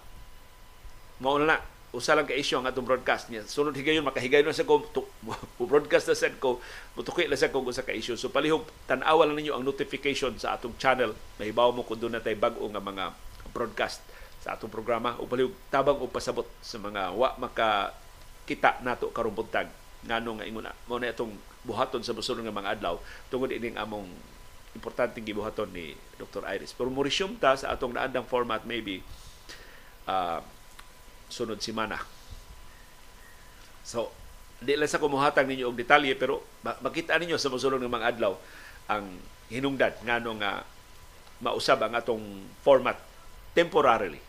[1.21, 3.43] mao na usa lang ka issue ang atong broadcast niya.
[3.43, 4.79] Sunod higayon makahigayon na sa ko
[5.27, 5.35] mo
[5.67, 6.63] broadcast na sad ko
[6.95, 8.15] mutuki na sa ko usa ka issue.
[8.15, 11.11] So palihog tan-awa lang ninyo ang notification sa atong channel.
[11.35, 13.11] Mahibaw mo kung doon na tay bag-o nga mga
[13.51, 13.99] broadcast
[14.39, 17.91] sa atong programa o palihog tabang o pasabot sa mga wa maka
[18.47, 19.69] kita nato karong buntag
[20.07, 22.97] ngano nga ingon mo na itong buhaton sa mosunod nga mga adlaw
[23.29, 24.09] tungod ining among
[24.72, 26.47] importanteng gibuhaton ni Dr.
[26.47, 26.72] Iris.
[26.72, 27.03] Pero mo
[27.39, 29.03] ta sa atong naandang format maybe
[30.07, 30.39] uh,
[31.28, 31.99] sunod semana.
[33.84, 34.13] So,
[34.61, 38.38] di lang sa kumuhatag ninyo og detalye pero makita ninyo sa mosunod ng mga adlaw
[38.86, 39.09] ang
[39.49, 40.61] hinungdan ngano nga
[41.41, 42.22] mausab ang atong
[42.61, 42.95] format
[43.57, 44.22] temporarily.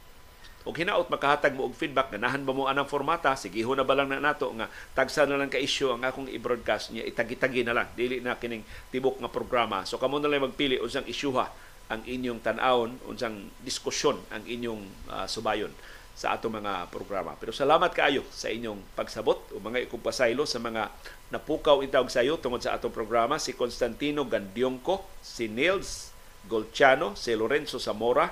[0.62, 3.34] Og hinaot makahatag mo og feedback na nahan ba mo anang formata?
[3.34, 6.30] Sige ho na ba lang na nato nga tagsa na lang ka issue ang akong
[6.30, 7.06] i-broadcast niya.
[7.08, 7.88] Itagi-tagi na lang.
[7.98, 8.62] Dili na kining
[8.94, 9.82] tibok nga programa.
[9.82, 11.46] So kamo na lang magpili unsang isyuha
[11.90, 15.74] ang inyong tan-awon unsang diskusyon ang inyong uh, subayon
[16.12, 17.34] sa ato mga programa.
[17.40, 20.92] Pero salamat kaayo sa inyong pagsabot o mga ikupasaylo sa mga
[21.32, 23.40] napukaw itawag sa iyo tungod sa atong programa.
[23.40, 26.12] Si Constantino Gandionco, si Nils
[26.44, 28.28] Golciano, si Lorenzo Zamora,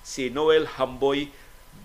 [0.00, 1.26] si Noel Hamboy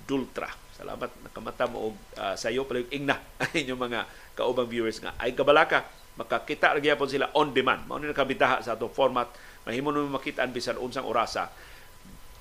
[0.04, 0.52] Dultra.
[0.74, 4.00] Salamat nakamata mo og uh, sa iyo palig ingna ang inyong mga
[4.36, 7.86] kaubang viewers nga ay kabalaka makakita ra gyapon sila on demand.
[7.88, 9.30] Mao ni nakabitaha sa atong format
[9.64, 11.48] mahimo mo makita bisan unsang orasa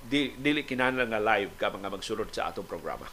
[0.02, 3.06] di, dili kinahanglan nga live ka mga magsunod sa atong programa.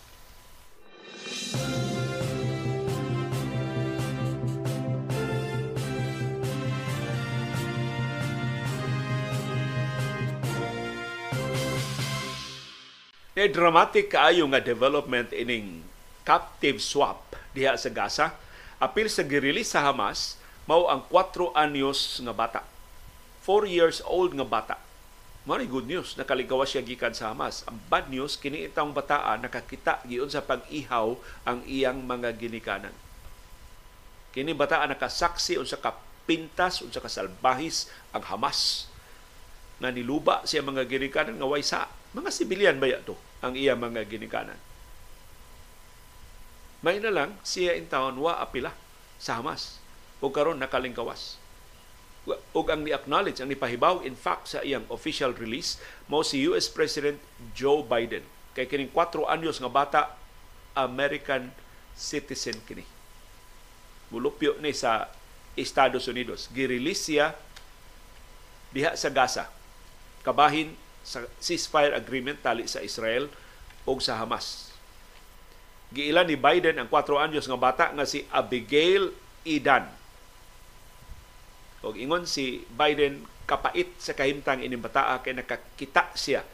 [13.40, 15.88] Ni dramatic kaayo nga development ining
[16.28, 18.36] captive swap diha sa Gaza.
[18.84, 20.36] Apil sa girilis sa Hamas
[20.68, 22.68] mao ang 4 anyos nga bata.
[23.48, 24.76] 4 years old nga bata
[25.48, 27.64] Mao good news nakaligawas siya gikan sa Hamas.
[27.64, 31.16] Ang bad news kini itong bataan nakakita giun sa pag-ihaw
[31.48, 32.92] ang iyang mga ginikanan.
[34.36, 35.96] Kini bataan nakasaksi unsa ka
[36.28, 38.92] kapintas unsa kasalbahis ang Hamas
[39.80, 44.60] nga niluba siya mga ginikanan nga waysa mga sibilyan ba to ang iya mga ginikanan.
[46.80, 48.72] May na lang siya in town wa apila
[49.20, 49.80] sa Hamas.
[50.24, 51.40] O karon nakalingkawas.
[52.28, 55.80] Ug ang ni-acknowledge ang nipahibaw in fact sa iyang official release
[56.12, 57.20] mo si US President
[57.56, 58.24] Joe Biden.
[58.56, 60.02] Kay kining 4 anyos nga bata
[60.76, 61.52] American
[61.96, 62.84] citizen kini.
[64.12, 65.12] Mulupyo ni sa
[65.60, 66.48] Estados Unidos.
[66.52, 67.36] Girelease siya
[68.72, 69.46] diha sa Gaza.
[70.24, 70.76] Kabahin
[71.10, 73.26] sa ceasefire agreement tali sa Israel
[73.90, 74.70] o sa Hamas
[75.90, 79.10] giilan ni Biden ang 4 anyos nga bata nga si Abigail
[79.46, 79.90] Idan.
[81.82, 86.46] Og ingon si Biden kapait sa kahimtang ining bataa kay nakakita siya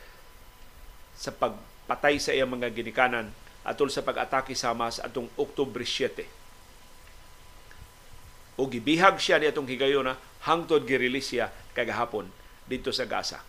[1.17, 3.33] sa pagpatay sa iyang mga ginikanan
[3.65, 6.23] atol sa pag-atake sa Hamas atong Oktubre 7.
[8.55, 10.15] O gibihag siya ni atong higayona
[10.47, 12.31] hangtod girelease siya kagahapon
[12.69, 13.43] dito sa Gaza.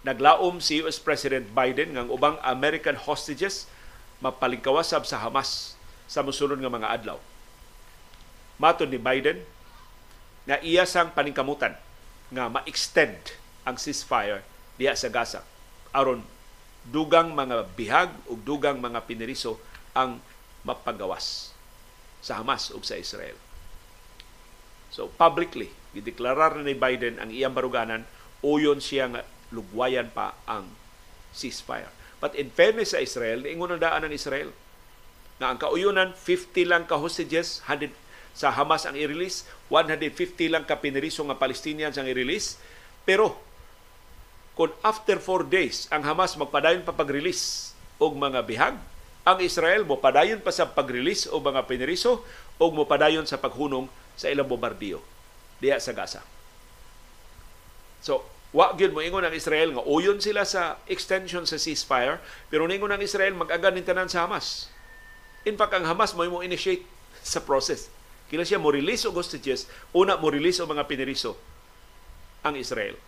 [0.00, 3.68] Naglaom si US President Biden ngang ubang American hostages
[4.24, 5.76] mapalingkawasab sa Hamas
[6.08, 7.18] sa musunod nga mga adlaw.
[8.56, 9.44] Matod ni Biden
[10.48, 11.76] nga iya sang paningkamutan
[12.32, 13.36] nga ma-extend
[13.68, 14.40] ang ceasefire
[14.80, 15.44] diha sa Gaza
[15.92, 16.24] aron
[16.88, 19.60] dugang mga bihag ug dugang mga piniriso
[19.92, 20.16] ang
[20.64, 21.52] mapagawas
[22.24, 23.36] sa Hamas ug sa Israel.
[24.88, 28.08] So publicly, gideklarar ni Biden ang iyang baruganan
[28.40, 30.70] uyon siya nga lugwayan pa ang
[31.34, 31.90] ceasefire.
[32.22, 34.52] But in fairness sa Israel, niingon ang daan ng Israel
[35.40, 37.90] na ang kauyunan 50 lang ka hostages, 100
[38.36, 42.60] sa Hamas ang i-release, 150 lang ka piniriso nga Palestinians ang i-release.
[43.02, 43.34] Pero
[44.54, 48.76] kung after 4 days ang Hamas magpadayon pa pag-release og mga bihag,
[49.24, 52.24] ang Israel mo padayon pa sa pag-release o mga piniriso
[52.56, 55.00] o mo padayon sa paghunong sa ilang bombardiyo
[55.60, 56.24] diya sa Gaza.
[58.00, 62.18] So, Wa gyud mo ingon ang Israel nga uyon sila sa extension sa ceasefire,
[62.50, 64.66] pero ningon ang Israel mag-agan ni tanan sa Hamas.
[65.46, 66.82] In fact, ang Hamas mo mo initiate
[67.22, 67.86] sa process.
[68.26, 71.38] Kila siya mo release og hostages, una mo release og mga piniriso
[72.42, 72.98] ang Israel.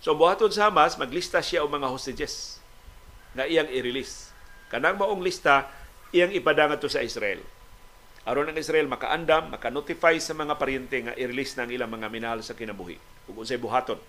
[0.00, 2.60] So buhaton sa Hamas, maglista siya og mga hostages
[3.36, 4.32] na iyang i-release.
[4.72, 5.68] Kanang maong lista,
[6.12, 7.40] iyang ipadangat to sa Israel.
[8.24, 12.56] Aron ang Israel makaandam, maka-notify sa mga paryente nga i-release ng ilang mga minahal sa
[12.56, 12.96] kinabuhi.
[13.28, 14.00] Ug unsay buhaton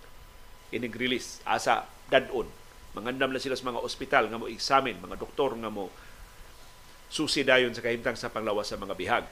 [0.74, 2.50] inig-release asa dadon.
[2.96, 5.92] Mangandam na sila sa mga ospital nga mo examine mga doktor nga mo
[7.12, 9.26] susidayon sa kahimtang sa panglawas sa mga bihag.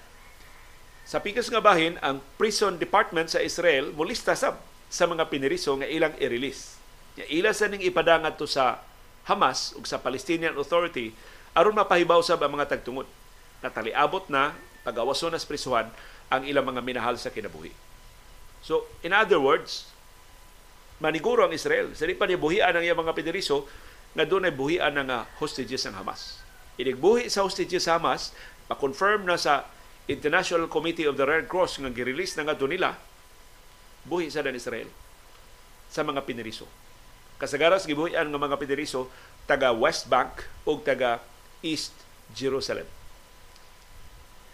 [1.03, 5.89] Sa pikas nga bahin ang prison department sa Israel mulista sab sa mga piniriso nga
[5.89, 6.79] ilang i-release.
[7.19, 8.79] Nga ila sa ning ipadangat to sa
[9.23, 11.15] Hamas ug sa Palestinian Authority
[11.55, 13.07] aron mapahibaw sab ang mga tagtungod.
[13.63, 14.51] Nataliabot na
[14.83, 15.87] pagawason nas prisuhan
[16.27, 17.71] ang ilang mga minahal sa kinabuhi.
[18.59, 19.92] So in other words
[21.01, 21.95] maniguro ang Israel.
[21.97, 23.65] Sa pa niya buhian ang iyang mga piniriso
[24.13, 25.09] nga doon ay buhian ng
[25.41, 26.43] hostages ng Hamas.
[26.77, 28.33] Inigbuhi sa hostages sa Hamas,
[28.69, 29.69] pa-confirm na sa
[30.09, 32.97] International Committee of the Red Cross nga girelease na nga nila,
[34.03, 34.89] buhi sa ng Israel
[35.87, 36.67] sa mga piniriso.
[37.39, 39.07] Kasagaras gibuhian ng mga piniriso
[39.45, 41.21] taga West Bank o taga
[41.63, 41.93] East
[42.33, 42.87] Jerusalem.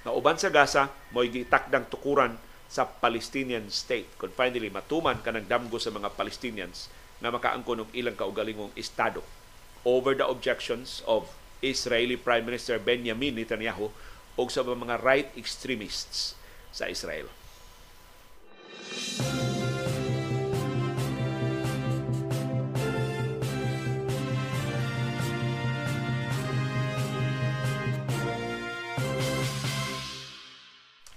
[0.03, 2.35] Na uban sa Gaza, mo'y gitakdang tukuran
[2.69, 4.07] sa Palestinian state.
[4.21, 6.87] Kung finally matuman ka ng damgo sa mga Palestinians
[7.19, 9.25] na makaangkon ng ilang kaugalingong estado
[9.83, 11.27] over the objections of
[11.59, 13.91] Israeli Prime Minister Benjamin Netanyahu
[14.39, 16.37] o sa mga right extremists
[16.71, 17.27] sa Israel.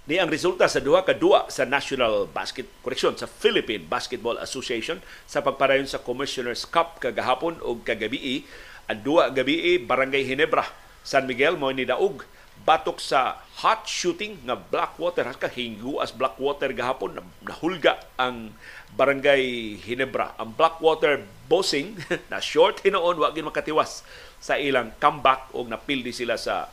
[0.03, 4.99] Ni ang resulta sa duha ka duwa sa National Basket Correction sa Philippine Basketball Association
[5.23, 8.43] sa pagparayon sa Commissioner's Cup kagahapon o kagabi
[8.91, 10.67] ang duwa gabi Barangay Hinebra
[11.07, 12.27] San Miguel mo ni daog
[12.67, 18.51] batok sa hot shooting nga Blackwater ka hinguas Blackwater gahapon nahulga ang
[18.99, 20.35] Barangay Hinebra.
[20.35, 21.95] Ang Blackwater bossing
[22.31, 24.03] na short hinoon wa gid makatiwas
[24.43, 26.67] sa ilang comeback og napildi sila sa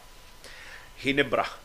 [0.98, 1.59] Hinebra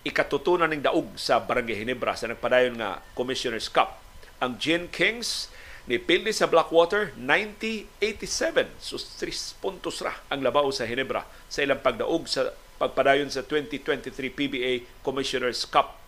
[0.00, 4.00] ikatutunan ng daog sa Barangay Hinebra sa nagpadayon nga Commissioner's Cup.
[4.40, 5.52] Ang Gin Kings
[5.84, 8.80] ni pildi sa Blackwater 90-87.
[8.80, 12.48] So 3 puntos ra ang labaw sa Hinebra sa ilang pagdaog sa
[12.80, 16.00] pagpadayon sa 2023 PBA Commissioner's Cup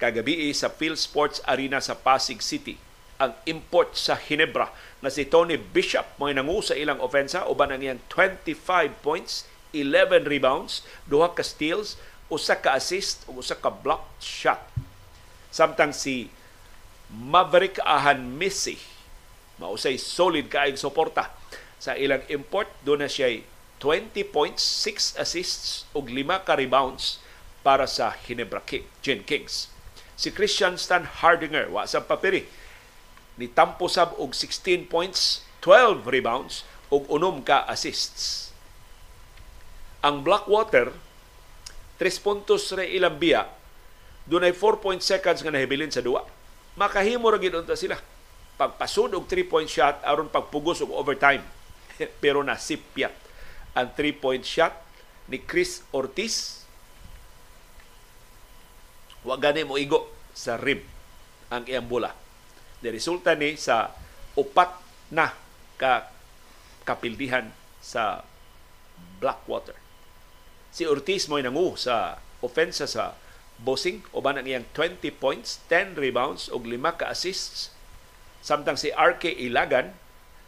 [0.00, 2.78] kagabi sa Phil Sports Arena sa Pasig City.
[3.20, 4.72] Ang import sa Hinebra
[5.04, 8.56] na si Tony Bishop mo nangu sa ilang ofensa uban ang iyang 25
[9.04, 9.44] points,
[9.76, 12.00] 11 rebounds, duha ka steals,
[12.30, 14.62] usa ka assist ug usa ka block shot.
[15.50, 16.30] Samtang si
[17.10, 18.78] Maverick Ahan Messi
[19.60, 21.28] mausay solid kaayong suporta
[21.76, 23.44] sa ilang import doon na siya
[23.80, 27.20] 20 points, 6 assists ug 5 ka rebounds
[27.60, 29.72] para sa Ginebra King, Gin Kings.
[30.16, 32.44] Si Christian Stan Hardinger wa sa papiri
[33.40, 38.52] ni tampo sab og 16 points, 12 rebounds ug unom ka assists.
[40.04, 40.92] Ang Blackwater
[42.00, 43.44] 3 puntos ra ilang biya
[44.24, 46.24] dunay 4 seconds nga nahibilin sa duwa.
[46.80, 48.00] Makahimo ra gid sila.
[48.56, 51.44] Pagpasud og 3 point shot aron pagpugos og overtime.
[52.24, 53.12] Pero nasipyat
[53.76, 54.72] ang 3 point shot
[55.28, 56.64] ni Chris Ortiz.
[59.20, 60.80] Wa gani mo igo sa rim
[61.52, 62.14] ang iyang bola.
[62.80, 63.92] resulta ni sa
[64.40, 64.72] upat
[65.12, 65.36] na
[65.76, 66.08] ka
[66.88, 67.44] kapildihan
[67.84, 68.24] sa
[69.20, 69.79] Blackwater.
[70.70, 73.18] Si Ortiz mo'y nangu sa ofensa sa
[73.60, 77.68] Bossing uban ang iyang 20 points, 10 rebounds ug 5 ka assists.
[78.40, 79.92] Samtang si RK Ilagan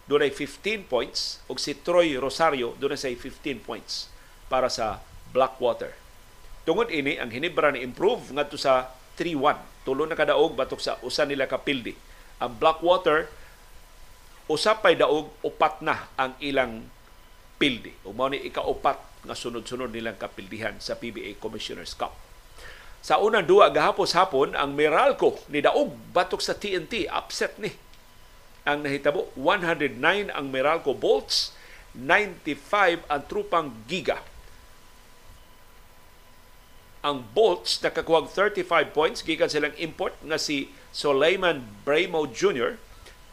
[0.09, 4.09] dunay 15 points ug si Troy Rosario dunay say 15 points
[4.49, 5.05] para sa
[5.37, 5.93] Blackwater.
[6.65, 8.89] Tungod ini ang Hinebra ni improve ngadto sa
[9.21, 9.85] 3-1.
[9.85, 11.93] Tulo na kadaog batok sa usa nila kapildi.
[12.41, 13.29] Ang Blackwater
[14.49, 16.81] usapay daog upat na ang ilang
[17.61, 17.93] pildi.
[18.09, 22.15] Ug mao ni ikaupat nga sunod-sunod nilang kapildihan sa PBA Commissioners Cup.
[23.03, 27.75] Sa unang duwa gahapos hapon ang Meralco ni daog batok sa TNT upset ni
[28.63, 29.99] ang nahitabo 109
[30.31, 31.51] ang Meralco Bolts
[31.99, 34.23] 95 ang trupang Giga
[37.03, 42.79] ang Bolts nakakuha 35 points gikan silang import nga si Suleiman Bramo Jr.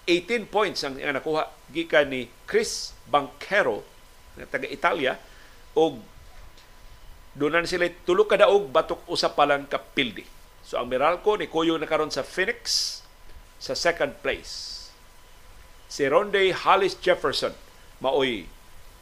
[0.09, 3.85] 18 points ang, ang nakuha gikan ni Chris Banquero
[4.33, 5.21] na taga Italia
[5.79, 6.03] og
[7.39, 10.27] doon sila tulo ka daog batok usa pa lang kapildi.
[10.65, 12.99] So ang Meralco ni Kuyo na karon sa Phoenix
[13.63, 14.91] sa second place.
[15.87, 17.55] Si Ronde Hollis Jefferson
[18.03, 18.43] maoy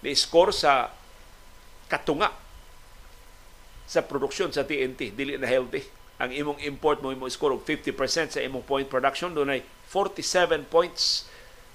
[0.05, 0.93] ni score sa
[1.89, 2.29] katunga
[3.87, 5.81] sa produksyon sa TNT dili na healthy.
[6.21, 9.33] Ang imong import mo imong score og 50% sa imong point production.
[9.33, 11.25] Dunay 47 points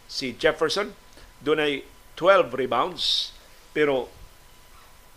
[0.07, 0.95] si Jefferson.
[1.43, 1.83] Dunay
[2.15, 3.35] 12 rebounds.
[3.73, 4.13] Pero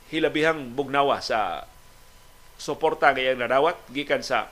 [0.10, 1.70] hilabihang bugnawa sa
[2.56, 4.51] suporta ngayang nadawat gikan sa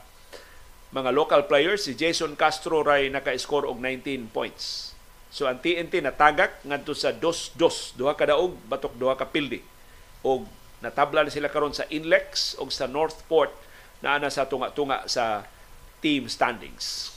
[0.93, 1.89] mga local players.
[1.89, 4.93] Si Jason Castro ray naka-score og 19 points.
[5.34, 9.62] So ang TNT natagak ngadto sa 2-2 duha ka daog batok duha ka pildi.
[10.22, 10.45] Og
[10.84, 13.56] Natabla na sila karon sa Inlex o sa Northport.
[14.04, 15.47] Na ana sa tunga-tunga sa
[16.04, 17.16] team standings.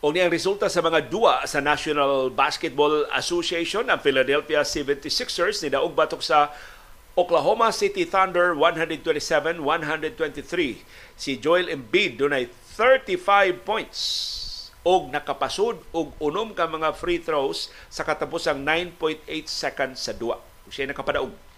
[0.00, 5.92] O niyang resulta sa mga dua sa National Basketball Association, ang Philadelphia 76ers ni daog
[5.92, 6.56] batok sa
[7.12, 9.60] Oklahoma City Thunder 127-123.
[11.20, 14.00] Si Joel Embiid dunay 35 points
[14.88, 19.20] og nakapasud og unom ka mga free throws sa katapusang 9.8
[19.52, 20.40] seconds sa duwa.
[20.72, 21.49] Siya nakapadaog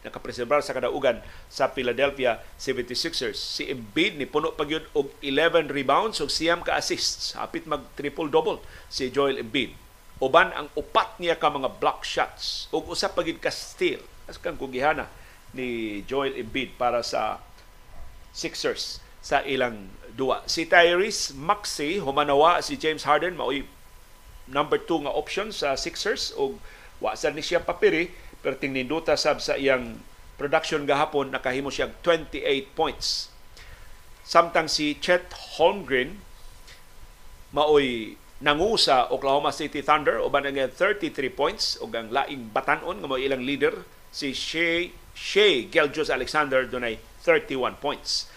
[0.00, 1.20] nakapreserbar sa kadaugan
[1.52, 3.36] sa Philadelphia 76ers.
[3.36, 7.36] Si Embiid ni puno pagyud og 11 rebounds ug siyam ka assists.
[7.36, 9.76] Hapit mag triple double si Joel Embiid.
[10.20, 14.56] Uban ang upat niya ka mga block shots ug usa pagid ka steal as kang
[14.56, 15.08] kugihana
[15.52, 17.40] ni Joel Embiid para sa
[18.32, 20.40] Sixers sa ilang duwa.
[20.48, 23.68] Si Tyrese Maxey humanawa si James Harden maoy
[24.48, 26.56] number 2 nga option sa Sixers og
[27.00, 30.00] wa ni siya papiri pero tingninduta sab sa iyang
[30.40, 33.28] production gahapon nakahimo siya 28 points.
[34.24, 36.20] Samtang si Chet Holmgren
[37.52, 43.08] maoy nangu sa Oklahoma City Thunder uban ang 33 points ug ang laing batanon nga
[43.10, 48.32] mo ilang leader si Shea, Shea Geljus Alexander dunay 31 points.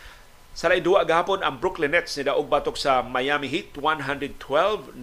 [0.54, 4.94] Sa duwa gahapon ang Brooklyn Nets ni daog batok sa Miami Heat 112-97.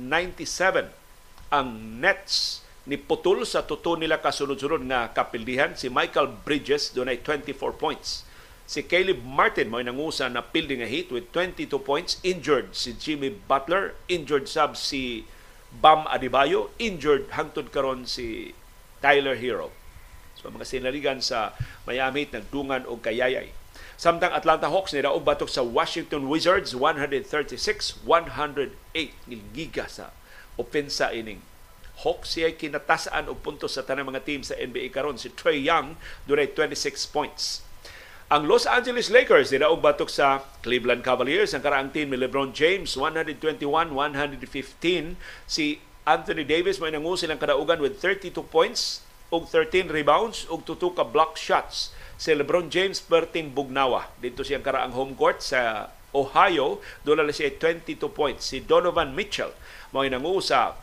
[1.50, 7.54] Ang Nets ni putol sa tuto nila kasunod-sunod nga kapildihan si Michael Bridges dunay 24
[7.78, 8.26] points.
[8.66, 12.18] Si Caleb Martin mo nangusa na pildi nga Heat with 22 points.
[12.26, 15.22] Injured si Jimmy Butler, injured sub si
[15.70, 18.58] Bam Adebayo, injured hangtod karon si
[18.98, 19.70] Tyler Hero.
[20.34, 21.54] So mga sinaligan sa
[21.86, 23.54] Miami nagdungan og kayayay.
[23.94, 28.02] Samtang Atlanta Hawks ni daog batok sa Washington Wizards 136-108
[29.54, 30.10] giga sa
[30.58, 31.49] opensa ining
[32.00, 35.96] Hawks siya kinatasaan og puntos sa tanang mga team sa NBA karon si Trey Young
[36.24, 37.64] dunay 26 points.
[38.30, 42.94] Ang Los Angeles Lakers nidaog batok sa Cleveland Cavaliers ang karaang team ni LeBron James
[42.94, 45.18] 121-115
[45.50, 49.02] si Anthony Davis may nangu silang kadaugan with 32 points
[49.34, 51.90] ug 13 rebounds ug tuto ka block shots.
[52.20, 58.10] Si LeBron James perting bugnawa dito siyang karaang home court sa Ohio, doon siya 22
[58.10, 58.50] points.
[58.50, 59.54] Si Donovan Mitchell
[59.90, 60.78] mao nangu sa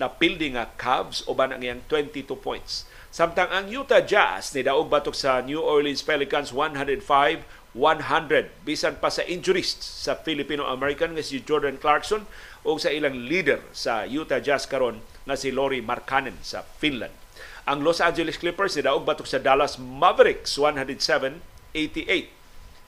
[0.00, 2.88] na pildi nga Cavs uban ang iyang 22 points.
[3.12, 7.04] Samtang ang Utah Jazz ni daog batok sa New Orleans Pelicans 105
[7.76, 12.26] 100 bisan pa sa injuries sa Filipino-American nga si Jordan Clarkson
[12.66, 17.12] o sa ilang leader sa Utah Jazz karon nga si Lori Markkanen sa Finland.
[17.68, 22.32] Ang Los Angeles Clippers ni daog batok sa Dallas Mavericks 107-88.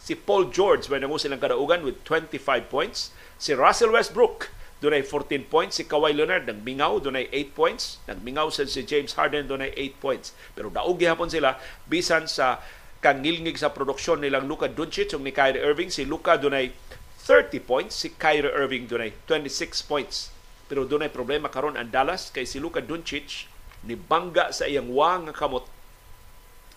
[0.02, 3.14] Si Paul George may nangu silang kadaugan with 25 points.
[3.38, 4.50] Si Russell Westbrook
[4.82, 5.78] dunay 14 points.
[5.78, 8.02] Si Kawhi Leonard nagmingaw, dunay 8 points.
[8.10, 10.34] Nagmingaw sa si James Harden, dunay 8 points.
[10.58, 11.54] Pero daog gihapon sila
[11.86, 12.58] bisan sa
[12.98, 15.94] kangilngig sa produksyon nilang Luka Doncic ug ni Kyrie Irving.
[15.94, 16.74] Si Luka dunay
[17.22, 20.34] 30 points, si Kyrie Irving dunay 26 points.
[20.66, 23.46] Pero dunay problema karon ang Dallas kay si Luka Doncic
[23.86, 25.70] ni bangga sa iyang wang nga kamot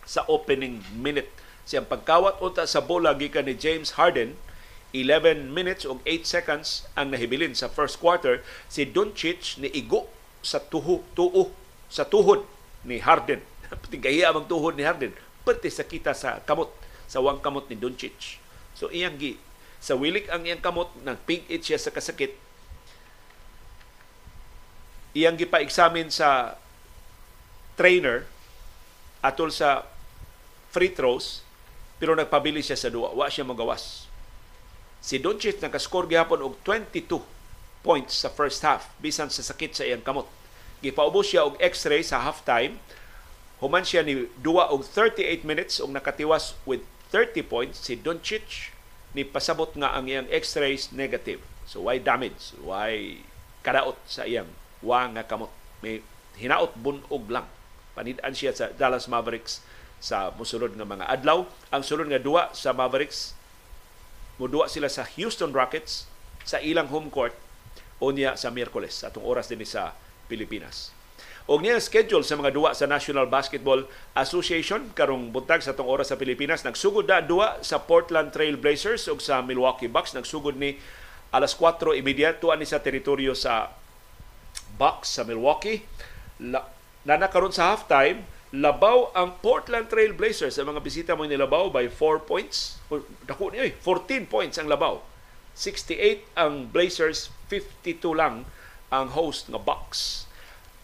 [0.06, 1.34] sa opening minute.
[1.66, 4.38] Siyang pagkawat unta sa bola gikan ni James Harden
[4.94, 10.08] 11 minutes ug 8 seconds ang nahibilin sa first quarter si Doncic ni igo
[10.46, 11.52] sa tuho tuo
[11.90, 12.46] sa tuhod
[12.86, 13.42] ni Harden.
[13.92, 15.12] Tigahiya ang tuhod ni Harden
[15.46, 16.70] pati sa kita sa kamot
[17.10, 18.38] sa wang kamot ni Doncic.
[18.78, 19.42] So iyang gi
[19.82, 22.38] sa wilik ang iyang kamot nang pink it siya sa kasakit.
[25.16, 26.60] Iyang gipa-examine sa
[27.80, 28.28] trainer
[29.24, 29.88] atol sa
[30.72, 31.42] free throws
[31.96, 33.12] pero nagpabili siya sa duwa.
[33.16, 34.05] Wa siya magawas
[35.06, 37.22] Si Doncic nakaskor gihapon og 22
[37.86, 40.26] points sa first half bisan sa sakit sa iyang kamot.
[40.82, 42.82] Gipaubos siya og x-ray sa halftime.
[43.62, 46.82] Human siya ni duwa og 38 minutes og nakatiwas with
[47.14, 48.74] 30 points si Doncic
[49.14, 51.38] ni pasabot nga ang iyang x-rays negative.
[51.70, 52.58] So why damage?
[52.58, 53.22] Why
[53.62, 54.50] kadaot sa iyang
[54.82, 55.54] wa nga kamot?
[55.86, 56.02] May
[56.42, 57.46] hinaot bunog lang.
[57.94, 59.62] Panidaan siya sa Dallas Mavericks
[60.02, 61.46] sa musulod nga mga adlaw.
[61.70, 63.38] Ang sulod nga duwa sa Mavericks
[64.36, 66.08] Muduwa sila sa Houston Rockets
[66.44, 67.34] sa ilang home court
[68.04, 69.96] unya sa Miyerkules atong oras din sa
[70.28, 70.92] Pilipinas.
[71.46, 73.86] Og niya schedule sa mga duwa sa National Basketball
[74.18, 79.06] Association karong buntag sa atong oras sa Pilipinas nagsugod na duwa sa Portland Trail Blazers
[79.06, 80.82] ug sa Milwaukee Bucks nagsugod ni
[81.30, 83.70] alas 4:30 tuan ni sa teritoryo sa
[84.76, 85.86] Bucks sa Milwaukee.
[86.42, 86.66] La,
[87.06, 88.26] na nakaron sa halftime
[88.62, 92.80] labaw ang Portland Trail Blazers sa mga bisita mo nilabaw by 4 points.
[93.26, 95.02] Dako niyo 14 points ang labaw.
[95.56, 98.44] 68 ang Blazers, 52 lang
[98.92, 100.28] ang host nga Bucks.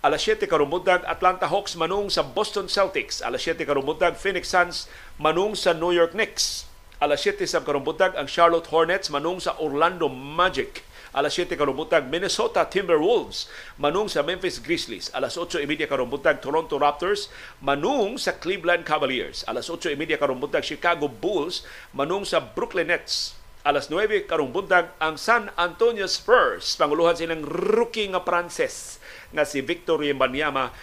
[0.01, 3.21] Alas 7 karumbuntag Atlanta Hawks manung sa Boston Celtics.
[3.21, 4.89] Alas 7 karumbuntag Phoenix Suns
[5.21, 6.65] manung sa New York Knicks.
[6.97, 10.81] Alas 7 sa karumbuntag ang Charlotte Hornets manung sa Orlando Magic
[11.11, 11.75] alas 7 karong
[12.07, 13.51] Minnesota Timberwolves.
[13.75, 15.11] Manung sa Memphis Grizzlies.
[15.11, 17.27] Alas 8:30 karong Toronto Raptors.
[17.59, 19.43] Manung sa Cleveland Cavaliers.
[19.47, 21.67] Alas 8:30 karong Chicago Bulls.
[21.91, 23.35] Manung sa Brooklyn Nets.
[23.61, 24.49] Alas 9 karong
[24.97, 26.73] ang San Antonio Spurs.
[26.79, 28.97] Panguluhan silang rookie nga Pranses
[29.31, 30.73] nga si Victor Wembanyama.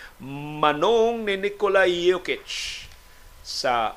[0.63, 2.47] Manung ni Nikola Jokic
[3.43, 3.97] sa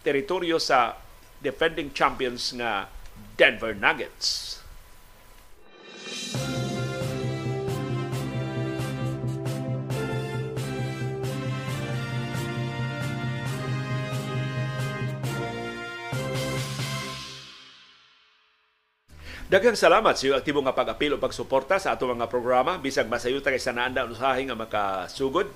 [0.00, 0.96] teritoryo sa
[1.42, 2.88] defending champions nga
[3.36, 4.55] Denver Nuggets.
[19.46, 23.54] Daghang salamat sa iyong aktibo nga pag-apil o pagsuporta sa ato mga programa bisag masayuta
[23.54, 25.46] kay sa naanda usahay nga makasugod.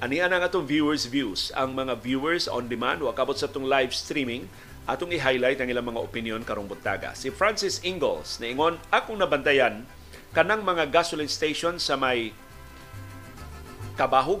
[0.00, 1.52] Ani ang atong viewers views.
[1.52, 4.48] Ang mga viewers on demand o kabot sa atong live streaming
[4.88, 7.12] atong i-highlight ang ilang mga opinion karong buntaga.
[7.12, 9.84] Si Francis Ingalls na ingon akong nabantayan
[10.32, 12.32] kanang mga gasoline station sa may
[14.00, 14.40] Kabahog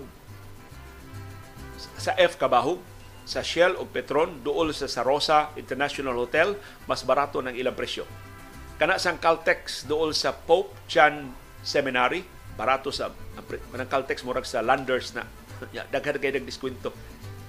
[2.00, 2.80] sa F Kabahog
[3.28, 6.56] sa Shell o Petron duol sa Sarosa International Hotel
[6.88, 8.08] mas barato ng ilang presyo.
[8.80, 11.28] Kana sang Caltex dool sa Pope Chan
[11.60, 12.24] Seminary
[12.56, 15.28] barato sa ang Caltex murag sa Landers na.
[15.92, 16.94] Daghan kay diskwento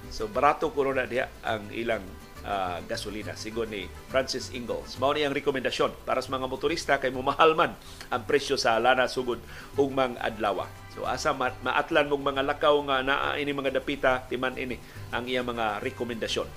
[0.09, 2.01] so barato kuno na diha ang ilang
[2.49, 3.37] uh, gasolina.
[3.37, 4.97] Sigon ni Francis Ingalls.
[4.97, 7.77] Mao ni ang rekomendasyon para sa mga motorista kay mumahal man
[8.09, 9.37] ang presyo sa lana sugod
[9.77, 10.65] ug mga adlaw.
[10.97, 14.81] So asa ma- maatlan mong mga lakaw nga naa ini mga dapita timan ini
[15.13, 16.49] ang iya mga rekomendasyon.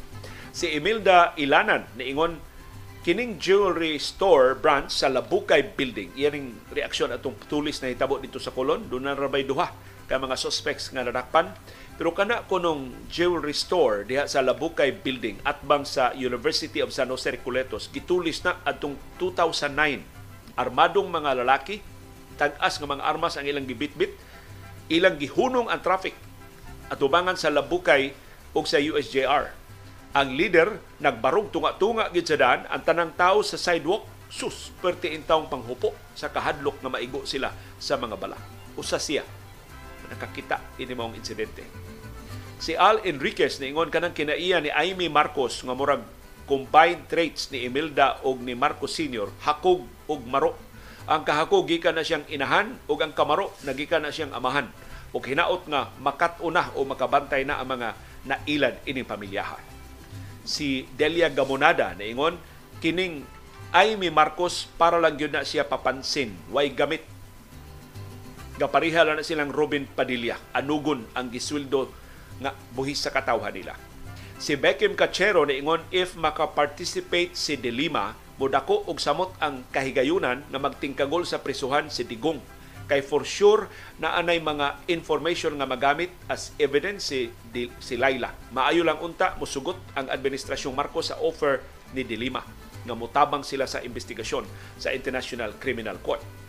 [0.56, 2.40] Si Imelda Ilanan niingon
[3.02, 6.14] kining jewelry store branch sa Labukay Building.
[6.14, 8.86] Iyan ang reaksyon atong tulis na hitabo dito sa Kolon.
[8.86, 9.74] Doon na rabay duha
[10.12, 11.56] ka mga suspects nga nadakpan.
[11.96, 17.08] Pero kana kunong jewelry store diha sa Labukay Building at bang sa University of San
[17.08, 20.04] Jose Recoletos gitulis na adtong 2009
[20.52, 21.80] armadong mga lalaki
[22.36, 24.12] tag-as nga mga armas ang ilang gibitbit
[24.92, 26.12] ilang gihunong ang traffic
[26.92, 28.12] at ubangan sa Labukay
[28.52, 29.48] ug sa USJR.
[30.12, 36.28] Ang leader nagbarog tunga-tunga gid ang tanang tao sa sidewalk sus perti intawng panghupo sa
[36.28, 38.36] kahadlok nga maigo sila sa mga bala.
[38.76, 39.24] Usa siya
[40.10, 41.62] nakakita ini maong insidente.
[42.62, 46.06] Si Al Enriquez niingon kanang kinaiya ni Amy Marcos nga murag
[46.46, 49.30] combined traits ni Imelda og ni Marcos Sr.
[49.42, 50.54] hakog og maro.
[51.10, 54.70] Ang kahakog gikan na siyang inahan ug ang kamaro nagikan na siyang amahan
[55.10, 57.88] ug hinaot nga makatuna o makabantay na ang mga
[58.22, 59.58] nailad ining pamilyaha.
[60.46, 62.38] Si Delia Gamonada niingon
[62.78, 63.26] kining
[63.74, 67.02] Amy Marcos para lang gyud na siya papansin way gamit
[68.62, 70.38] Gapariha na silang Robin Padilla.
[70.54, 71.90] Anugon ang gisweldo
[72.38, 73.74] nga buhis sa katawhan nila.
[74.38, 80.62] Si Beckham Cachero niingon if makaparticipate si De Lima, mudako og samot ang kahigayunan na
[80.62, 82.38] magtingkagol sa prisuhan si Digong.
[82.86, 83.66] Kay for sure
[83.98, 88.30] na anay mga information nga magamit as evidence si, Di, si Laila.
[88.54, 91.66] Maayo lang unta musugot ang administrasyong Marcos sa offer
[91.98, 92.46] ni De Lima
[92.86, 94.46] nga mutabang sila sa investigasyon
[94.78, 96.41] sa International Criminal Court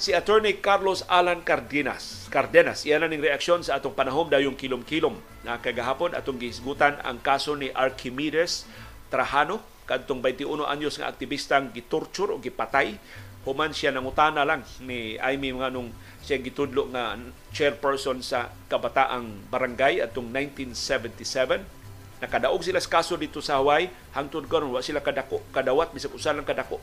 [0.00, 2.24] si Attorney Carlos Alan Cardenas.
[2.32, 5.12] Cardenas, iyan ning reaksyon sa atong panahom dayong kilom-kilom.
[5.44, 8.64] Na kagahapon atong gisgutan ang kaso ni Archimedes
[9.12, 12.96] Trajano kadtong 21 anyos nga aktivistang gitorture o gipatay.
[13.44, 15.92] Human siya nangutana lang ni Amy nga nung
[16.24, 17.20] siya gitudlo nga
[17.52, 21.80] chairperson sa kabataang barangay atong 1977
[22.20, 26.36] nakadaog sila sa kaso dito sa Hawaii hangtod karon wa sila kadako kadawat bisag usa
[26.36, 26.76] lang kadako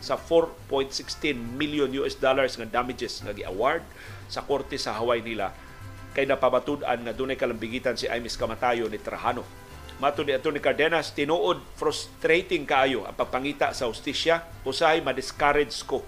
[0.00, 3.82] sa 4.16 million US dollars nga damages nga gi-award
[4.26, 5.54] sa korte sa Hawaii nila
[6.16, 9.44] kay napabatud-an nga dunay kalambigitan si Imis Kamatayo ni Trajano.
[10.00, 10.60] Mato ni Atty.
[10.60, 16.04] Cardenas, tinuod frustrating kaayo ang pagpangita sa hustisya, usahay ma-discourage ko.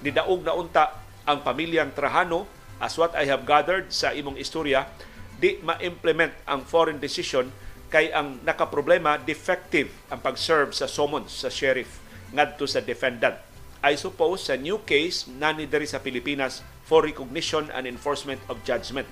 [0.00, 0.96] Nidaog na unta
[1.28, 2.48] ang pamilyang Trajano
[2.80, 4.88] as what I have gathered sa imong istorya,
[5.36, 7.52] di ma-implement ang foreign decision
[7.92, 12.00] kay ang nakaproblema defective ang pag-serve sa summons sa sheriff
[12.32, 13.36] ngadto sa defendant.
[13.82, 19.06] I suppose sa new case nani diri sa Pilipinas for recognition and enforcement of judgment.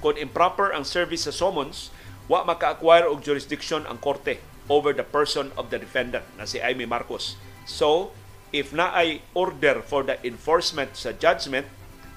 [0.00, 1.90] Kung improper ang service sa summons,
[2.26, 6.86] wa maka-acquire og jurisdiction ang korte over the person of the defendant na si Amy
[6.86, 7.38] Marcos.
[7.66, 8.10] So,
[8.50, 11.66] if na ay order for the enforcement sa judgment,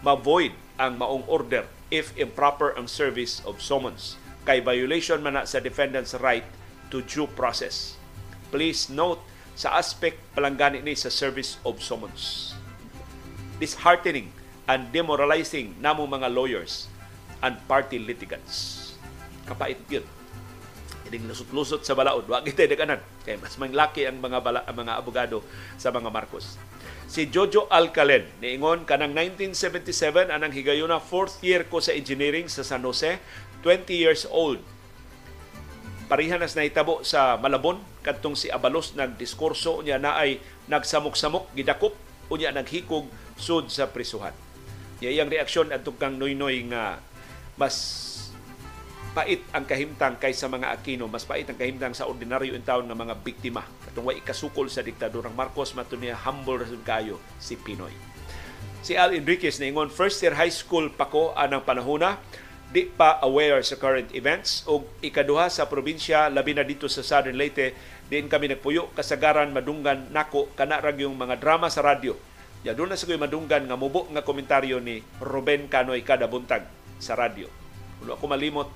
[0.02, 4.18] ma-void ang maong order if improper ang service of summons.
[4.45, 6.45] Kay violation man na sa defendant's right
[6.90, 7.98] to due process.
[8.49, 9.22] Please note
[9.60, 12.56] sa aspect palanggani ni sa service of summons.
[13.60, 14.31] Disheartening
[14.72, 16.88] and demoralizing namo mga lawyers
[17.44, 18.95] and party litigants.
[19.44, 20.07] Kapait yun.
[21.11, 22.23] Ining lusot-lusot sa balaod.
[22.31, 23.03] Wa kita dekanan.
[23.27, 25.44] Kay mas manglaki ang mga bala, ang mga abogado
[25.76, 26.56] sa mga Marcos.
[27.11, 32.86] Si Jojo Alcalen, niingon kanang 1977 anang higayuna fourth year ko sa engineering sa San
[32.88, 33.19] Jose,
[33.65, 34.64] 20 years old
[36.10, 41.94] Parihan nas nahitabo sa Malabon kadtong si Abalos nagdiskurso niya na ay nagsamok-samok gidakop
[42.34, 43.06] unya naghikog
[43.38, 44.34] sud sa prisuhan.
[45.06, 46.98] Ya iyang reaksyon adtong kang noy-noy nga
[47.61, 47.77] mas
[49.14, 52.98] pait ang kahimtang kaysa mga Aquino, mas pait ang kahimtang sa ordinaryo in town nga
[52.98, 53.61] mga biktima.
[53.86, 57.94] Katong way ikasukol sa diktadurang Marcos mato niya humble rason kayo si Pinoy.
[58.81, 62.18] Si Al Enriquez ingon first year high school pa ko anang panahona
[62.69, 64.63] di pa aware sa current events.
[64.69, 67.73] O ikaduha sa probinsya labi na dito sa Southern Leyte
[68.07, 68.93] din kami nagpuyo.
[68.93, 72.13] Kasagaran madunggan nako kana rag yung mga drama sa radyo.
[72.61, 76.67] Ya doon na sa madunggan nga mubo nga komentaryo ni Ruben Canoy kada buntag
[77.01, 77.49] sa radyo.
[78.05, 78.69] Ulo ako malimot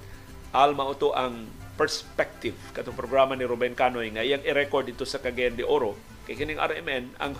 [0.54, 5.54] alma uto ang perspective katong programa ni Ruben Canoy nga iyang i-record dito sa Cagayan
[5.54, 5.94] de Oro.
[6.26, 7.38] Kay kining RMN ang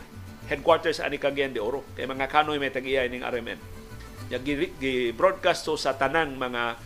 [0.52, 1.82] headquarters ani Cagayan de Oro.
[1.98, 3.73] Kay mga Canoy may tag-iya ning RMN
[4.42, 6.80] gi-broadcast to sa tanang mga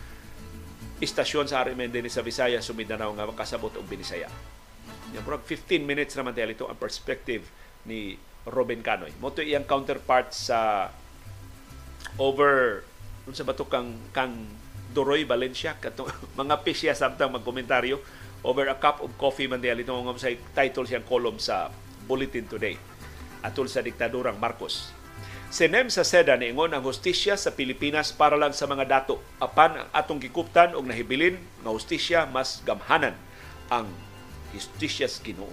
[0.98, 4.26] istasyon sa RMN din sa Visaya, Sumindanao nga makasabot og Binisaya.
[5.14, 7.46] Yung 15 minutes naman tayo ito ang perspective
[7.86, 9.14] ni Robin Canoy.
[9.22, 10.90] Moto iyang counterpart sa
[12.18, 12.82] over
[13.28, 14.32] sa bato kang kang
[14.88, 16.08] Doroy Valencia katong
[16.40, 18.00] mga pisya samtang magkomentaryo
[18.40, 21.68] over a cup of coffee man diya ito nga title siyang column sa
[22.08, 22.80] Bulletin Today
[23.44, 24.90] atol sa diktadurang Marcos
[25.48, 29.16] Sinem sa SEDA niingon ang hustisya sa Pilipinas para lang sa mga dato.
[29.40, 33.16] Apan ang atong gikuptan og nahibilin nga hustisya mas gamhanan
[33.72, 33.88] ang
[34.52, 35.48] hustisya sa Ginoo.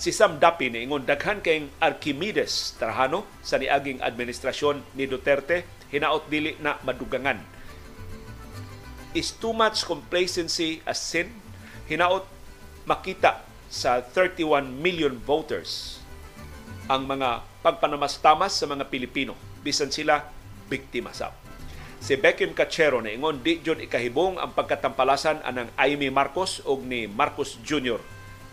[0.00, 6.56] Si Sam Dapi niingon daghan kayong Archimedes Trajano sa niaging administrasyon ni Duterte hinaot dili
[6.64, 7.44] na madugangan.
[9.12, 11.28] Is too much complacency a sin?
[11.84, 12.24] Hinaot
[12.88, 16.00] makita sa 31 million voters
[16.88, 20.24] ang mga pagpanamastamas sa mga Pilipino bisan sila
[20.72, 21.30] biktima sa
[21.98, 27.10] si Beckham Cachero na ingon di jud ikahibong ang pagkatampalasan anang Amy Marcos ug ni
[27.10, 27.98] Marcos Jr.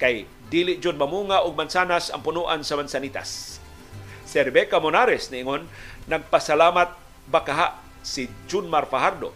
[0.02, 3.62] kay dili jud mamunga og mansanas ang punuan sa mansanitas.
[4.26, 5.64] Si Rebecca Monares na ingon
[6.10, 6.98] nagpasalamat
[7.30, 9.34] bakaha si Junmar Fajardo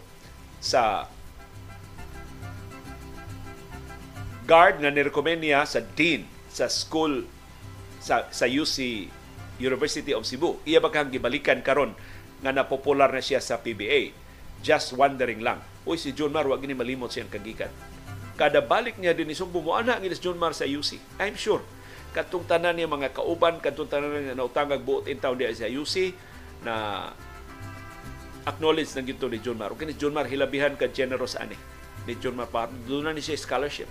[0.58, 1.06] sa
[4.44, 7.22] guard nga nirekomend niya sa dean sa school
[8.00, 9.06] sa sa UC
[9.60, 10.58] University of Cebu.
[10.64, 11.92] Iya ba kang gibalikan karon
[12.40, 14.16] nga napopular na siya sa PBA.
[14.64, 15.60] Just wondering lang.
[15.84, 17.72] Uy, si John Mar, wag ni malimot siyang kagikan.
[18.36, 20.96] Kada balik niya din isang bumuana ang si John Mar sa UC.
[21.20, 21.60] I'm sure.
[22.16, 26.16] Katong tanan niya mga kauban, katong tanan niya nautangag buot in town diya sa UC
[26.64, 26.74] na
[28.48, 29.72] acknowledge na gito ni John Mar.
[29.76, 31.56] Okay, ni John Mar hilabihan ka generous ani.
[32.08, 32.48] Ni John Mar
[32.88, 33.88] doon na ni siya scholarship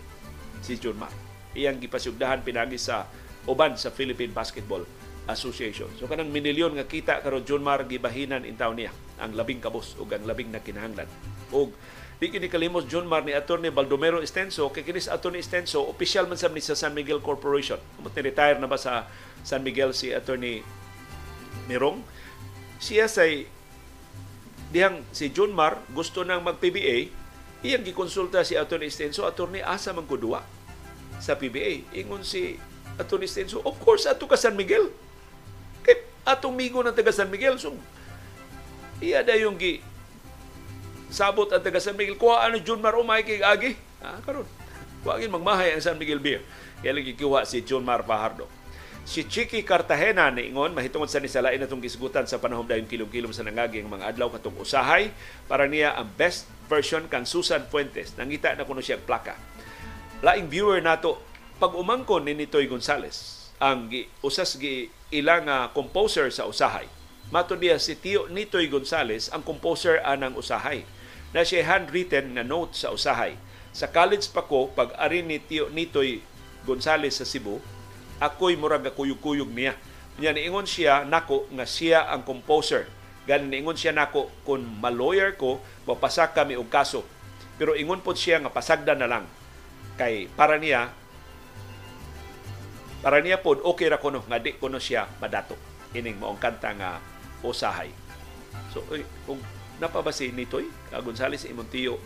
[0.66, 1.14] si John Mar.
[1.54, 3.06] Iyang gipasugdahan pinagi sa
[3.48, 4.84] uban sa Philippine Basketball
[5.30, 5.88] Association.
[6.02, 8.90] So kanang minilyon nga kita karon John Mar gibahinan in town niya
[9.22, 11.06] ang labing kabos ug ang labing nakinahanglan.
[11.54, 11.70] Ug
[12.20, 16.36] di kini kalimos John Mar ni Attorney Baldomero Estenso kay kini Attorney Estenso opisyal man
[16.36, 17.78] sa ni sa San Miguel Corporation.
[18.02, 19.08] Umot ni retire na ba sa
[19.46, 20.66] San Miguel si Attorney
[21.70, 22.02] Mirong?
[22.82, 23.46] Siya say
[24.74, 27.10] dihang si John Mar gusto nang mag-PBA,
[27.66, 30.42] iyang gikonsulta si Attorney Estenso, Attorney asa man kudua
[31.20, 31.86] sa PBA.
[31.94, 32.58] Ingon si
[33.00, 34.92] Attorney Estenso, of course ato ka San Miguel
[35.84, 37.72] Kay atong migo ng taga San Miguel, so
[39.00, 39.80] iya da yung gi
[41.10, 42.20] sabot ang taga San Miguel.
[42.20, 43.74] Kuha ano John Mar umay kay agi.
[44.00, 44.46] Ah, karon.
[45.02, 46.46] Wagin magmahay ang San Miguel Beer.
[46.80, 48.48] Kaya lagi kiwa si John Mar Fajardo.
[49.10, 53.42] Si Chiki Cartagena ni Ingon, mahitungod sa nisalain natong gisgutan sa panahon dayon kilom-kilom sa
[53.42, 55.10] nangaging mga adlaw katong usahay
[55.50, 58.14] para niya ang best version kang Susan Fuentes.
[58.22, 59.34] Nangita na kuno siya plaka.
[60.22, 61.29] Laing viewer nato
[61.60, 66.88] pag umangkon ni Nitoy Gonzales ang gi, usas gi ilang uh, composer sa usahay.
[67.30, 70.88] Mato niya si Tio Nitoy Gonzales, ang composer anang usahay.
[71.36, 73.36] Na siya handwritten nga note sa usahay.
[73.76, 76.24] Sa college pa ko, pag arin ni Tio Nitoy
[76.64, 77.60] Gonzales sa Cebu,
[78.24, 79.76] ako'y murag kuyog-kuyog niya.
[80.16, 82.88] Niya niingon siya nako nga siya ang composer.
[83.28, 87.04] Ganin niingon siya nako kung malawyer ko, mapasa kami og kaso.
[87.60, 89.28] Pero ingon po siya nga pasagda na lang.
[90.00, 90.96] Kay para niya,
[93.00, 95.56] para niya pod okay ra kuno nga di kuno siya madato.
[95.96, 97.00] Ining maong kanta nga
[97.42, 97.90] usahay.
[98.76, 99.40] So oy, kung
[99.80, 101.98] napabasi nitoy uh, Gonzales Imontillo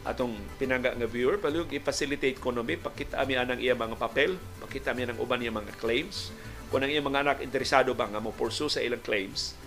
[0.00, 4.96] atong pinangga nga viewer palug i-facilitate ko no pakita mi anang iya mga papel pakita
[4.96, 6.32] mi ang uban iya mga claims.
[6.70, 9.58] Kung ang iya mga anak interesado ba nga mo pursue sa ilang claims?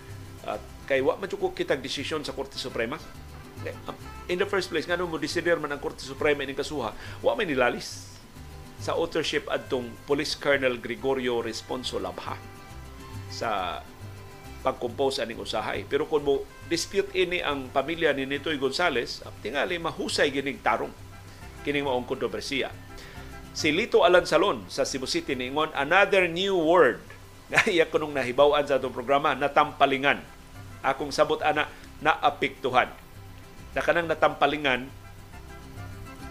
[0.42, 0.58] At
[0.88, 2.96] kay wa man ko kitag desisyon sa Korte Suprema.
[3.64, 3.96] Eh, um,
[4.28, 6.96] in the first place ngano mo decider man ang Korte Suprema ining kasuha?
[7.20, 8.13] Wa may nilalis
[8.84, 12.36] sa authorship adtong Police Colonel Gregorio Responso Labha
[13.32, 13.80] sa
[14.60, 15.88] pag-compose aning usahay.
[15.88, 20.92] Pero kung mo dispute ini ang pamilya ni Nitoy Gonzales, tingali mahusay gining tarong
[21.64, 22.68] kining maong kontrobersiya.
[23.56, 27.00] Si Lito Alansalon sa Cebu City ningon another new word
[27.52, 30.20] nga iya kunong nahibaw-an sa atong programa natampalingan.
[30.84, 31.72] Akong sabot ana
[32.04, 32.92] naapektuhan.
[33.72, 34.92] Na kanang natampalingan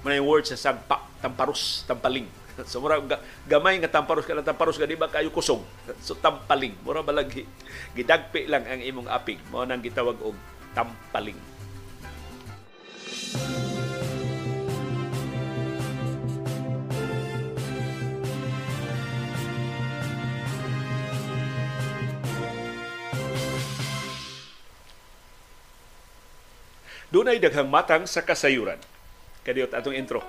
[0.05, 2.30] may word sa sagpa, tamparus, tampaling
[2.69, 3.01] so mura
[3.49, 5.63] gamay nga tamparos ka tamparos ka di ba kayo kusog.
[6.05, 7.45] So tampaling mura balagi
[7.97, 10.38] gidagpi lang ang imong apig mo nang gitawag og
[10.77, 11.38] tampaling.
[27.13, 28.81] Dunay daghang matang sa kasayuran.
[29.45, 30.25] Kadiyot atong intro.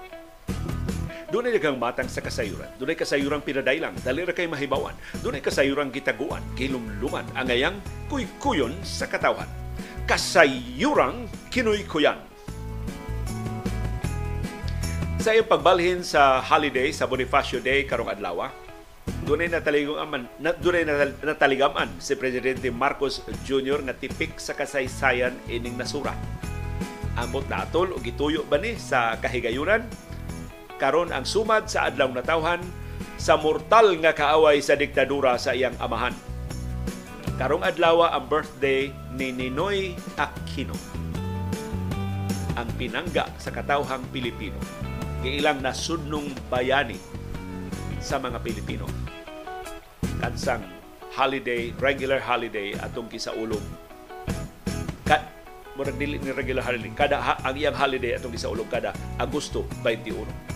[1.35, 2.71] Doon ay daghang matang sa kasayuran.
[2.79, 4.95] Doon ay kasayuran pinadailang, dali ra kay mahibawan.
[5.19, 7.75] Doon ay kasayuran gitaguan, kilumluman, angayang
[8.07, 9.51] kuy-kuyon sa katawan.
[10.07, 12.23] Kasayurang kinuy-kuyan.
[15.19, 18.55] Sa iyong pagbalhin sa holiday, sa Bonifacio Day, karong adlaw,
[19.27, 20.87] doon ay nataligaman, na, doon ay
[21.19, 23.83] nataligaman si Presidente Marcos Jr.
[23.83, 26.15] nga tipik sa kasaysayan ining nasura.
[27.19, 29.83] Amot na atol o gituyo ba ni sa kahigayunan
[30.77, 32.63] karon ang sumad sa adlaw natawhan
[33.21, 36.15] sa mortal nga kaaway sa diktadura sa iyang amahan.
[37.35, 40.77] Karong adlaw ang birthday ni Ninoy Aquino.
[42.55, 44.55] Ang pinangga sa katawhang Pilipino.
[45.25, 46.95] Giilang nasudnong bayani
[47.99, 48.87] sa mga Pilipino.
[50.23, 50.63] Kansang
[51.17, 53.63] holiday, regular holiday atong kisaulong.
[55.03, 55.19] Ka,
[55.75, 56.93] murag dili ni regular holiday.
[56.95, 60.55] Kada ang iyang holiday atong gisaulog kada Agosto 21.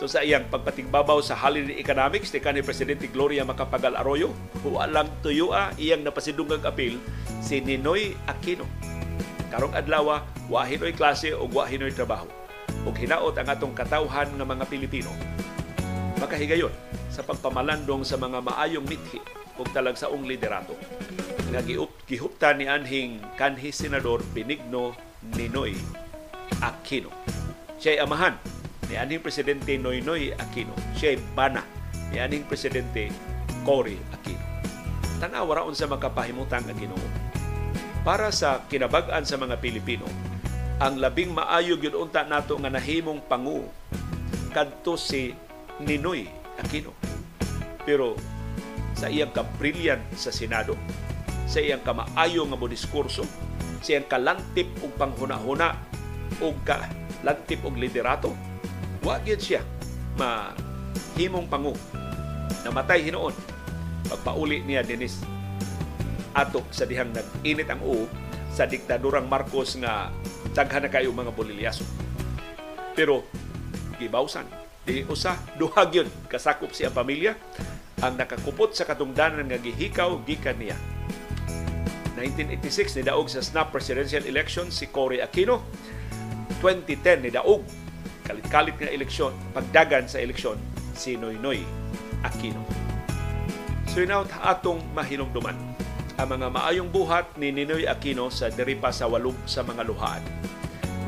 [0.00, 4.32] So sa iyang pagpatigbabaw sa holiday economics ni kanhi Presidente Gloria Macapagal Arroyo,
[4.64, 6.96] huwa lang tuyua iyang napasidungag apil
[7.44, 8.64] si Ninoy Aquino.
[9.52, 12.24] Karong adlaw wa hinoy klase o wa hinoy trabaho.
[12.88, 15.12] Ug hinaot ang atong katawhan nga mga Pilipino
[16.16, 16.72] makahigayon
[17.12, 19.20] sa pagpamalandong sa mga maayong mithi
[19.60, 20.80] ug talagsaong liderato
[21.52, 21.60] nga
[22.08, 24.96] gihuptan ni anhing kanhi senador Benigno
[25.36, 25.76] Ninoy
[26.64, 27.12] Aquino.
[27.76, 28.59] Siya amahan
[28.90, 30.74] ni anhing presidente Noynoy Aquino.
[30.98, 31.62] Siya bana
[32.10, 33.14] ni anhing presidente
[33.62, 34.42] Cory Aquino.
[35.22, 37.08] Tanaw ra unsa makapahimutang ang Ginoo.
[38.02, 40.08] Para sa kinabag-an sa mga Pilipino,
[40.82, 43.68] ang labing maayo gyud unta nato nga nahimong pangu
[44.50, 45.30] kadto si
[45.78, 46.26] Ninoy
[46.58, 46.90] Aquino.
[47.86, 48.18] Pero
[48.98, 50.74] sa iyang kabrilyan sa Senado,
[51.46, 53.22] sa iyang kamaayo nga mo diskurso,
[53.84, 55.78] sa iyang kalantip og panghuna-huna
[56.40, 58.32] o kalantip og liderato,
[59.04, 59.62] wa gyud siya
[60.20, 61.72] mahimong pangu.
[62.66, 63.32] Namatay hinuon
[64.10, 65.22] pagpauli niya dinis
[66.34, 68.06] atok sa dihang nag-init ang uo
[68.50, 70.10] sa diktadurang Marcos nga
[70.52, 71.86] daghan na kayo mga bolilyaso.
[72.94, 73.24] Pero
[73.96, 74.46] gibawsan.
[74.80, 77.36] Di usa duha gyud kasakop siya pamilya.
[78.00, 80.76] Ang nakakupot sa katungdanan nga gihikaw gikan niya.
[82.16, 85.64] 1986 ni daog sa snap presidential election si Cory Aquino.
[86.60, 87.64] 2010 ni daog
[88.30, 90.54] kalit-kalit nga eleksyon pagdagan sa eleksyon
[90.94, 91.66] si Noynoy
[92.22, 92.62] Aquino
[93.90, 95.58] so inaw atong mahinumduman
[96.14, 100.22] ang mga maayong buhat ni Ninoy Aquino sa diri pa sa walog sa mga luhaan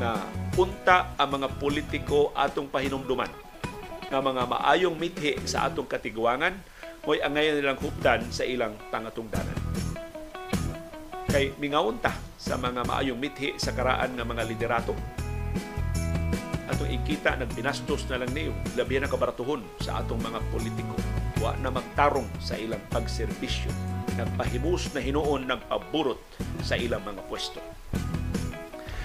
[0.01, 0.19] na
[0.51, 3.29] punta ang mga politiko atong pahinumduman
[4.11, 6.53] nga mga maayong mithi sa atong katiguangan
[7.03, 9.57] mo'y angayon nilang hupdan sa ilang pangatungdanan.
[11.27, 14.93] Kay mingawon ta sa mga maayong mithi sa karaan nga mga liderato.
[16.63, 20.95] Atong ikita nagbinastos na lang niyo, labi na kabaratuhon sa atong mga politiko.
[21.43, 23.67] Wa na magtarong sa ilang pagserbisyo.
[24.15, 26.21] Nagpahimus na hinuon nagpaburot
[26.63, 27.59] sa ilang mga pwesto.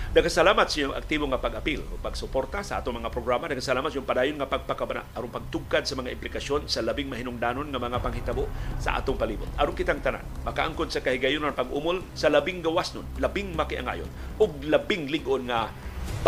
[0.08, 3.44] Nagkasalamat sa iyong aktibo nga pag-apil o pagsuporta sa atong mga programa.
[3.44, 7.76] Nagkasalamat sa iyong padayon nga pagpakabana aron pagtugkad sa mga implikasyon sa labing mahinungdanon nga
[7.76, 8.48] mga panghitabo
[8.80, 9.50] sa atong palibot.
[9.60, 14.08] Aron kitang tanan, makaangkon sa kahigayon pag-umol sa labing gawas nun, labing makiangayon,
[14.40, 15.68] ug labing ligon nga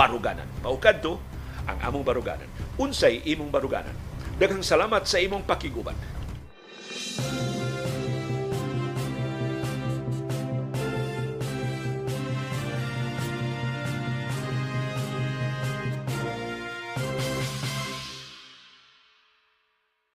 [0.00, 0.48] baruganan.
[0.64, 1.20] Paukadto
[1.68, 2.48] ang among baruganan.
[2.80, 3.92] Unsay imong baruganan.
[4.40, 5.96] Daghang salamat sa imong pakiguban.
[7.20, 7.59] Thank you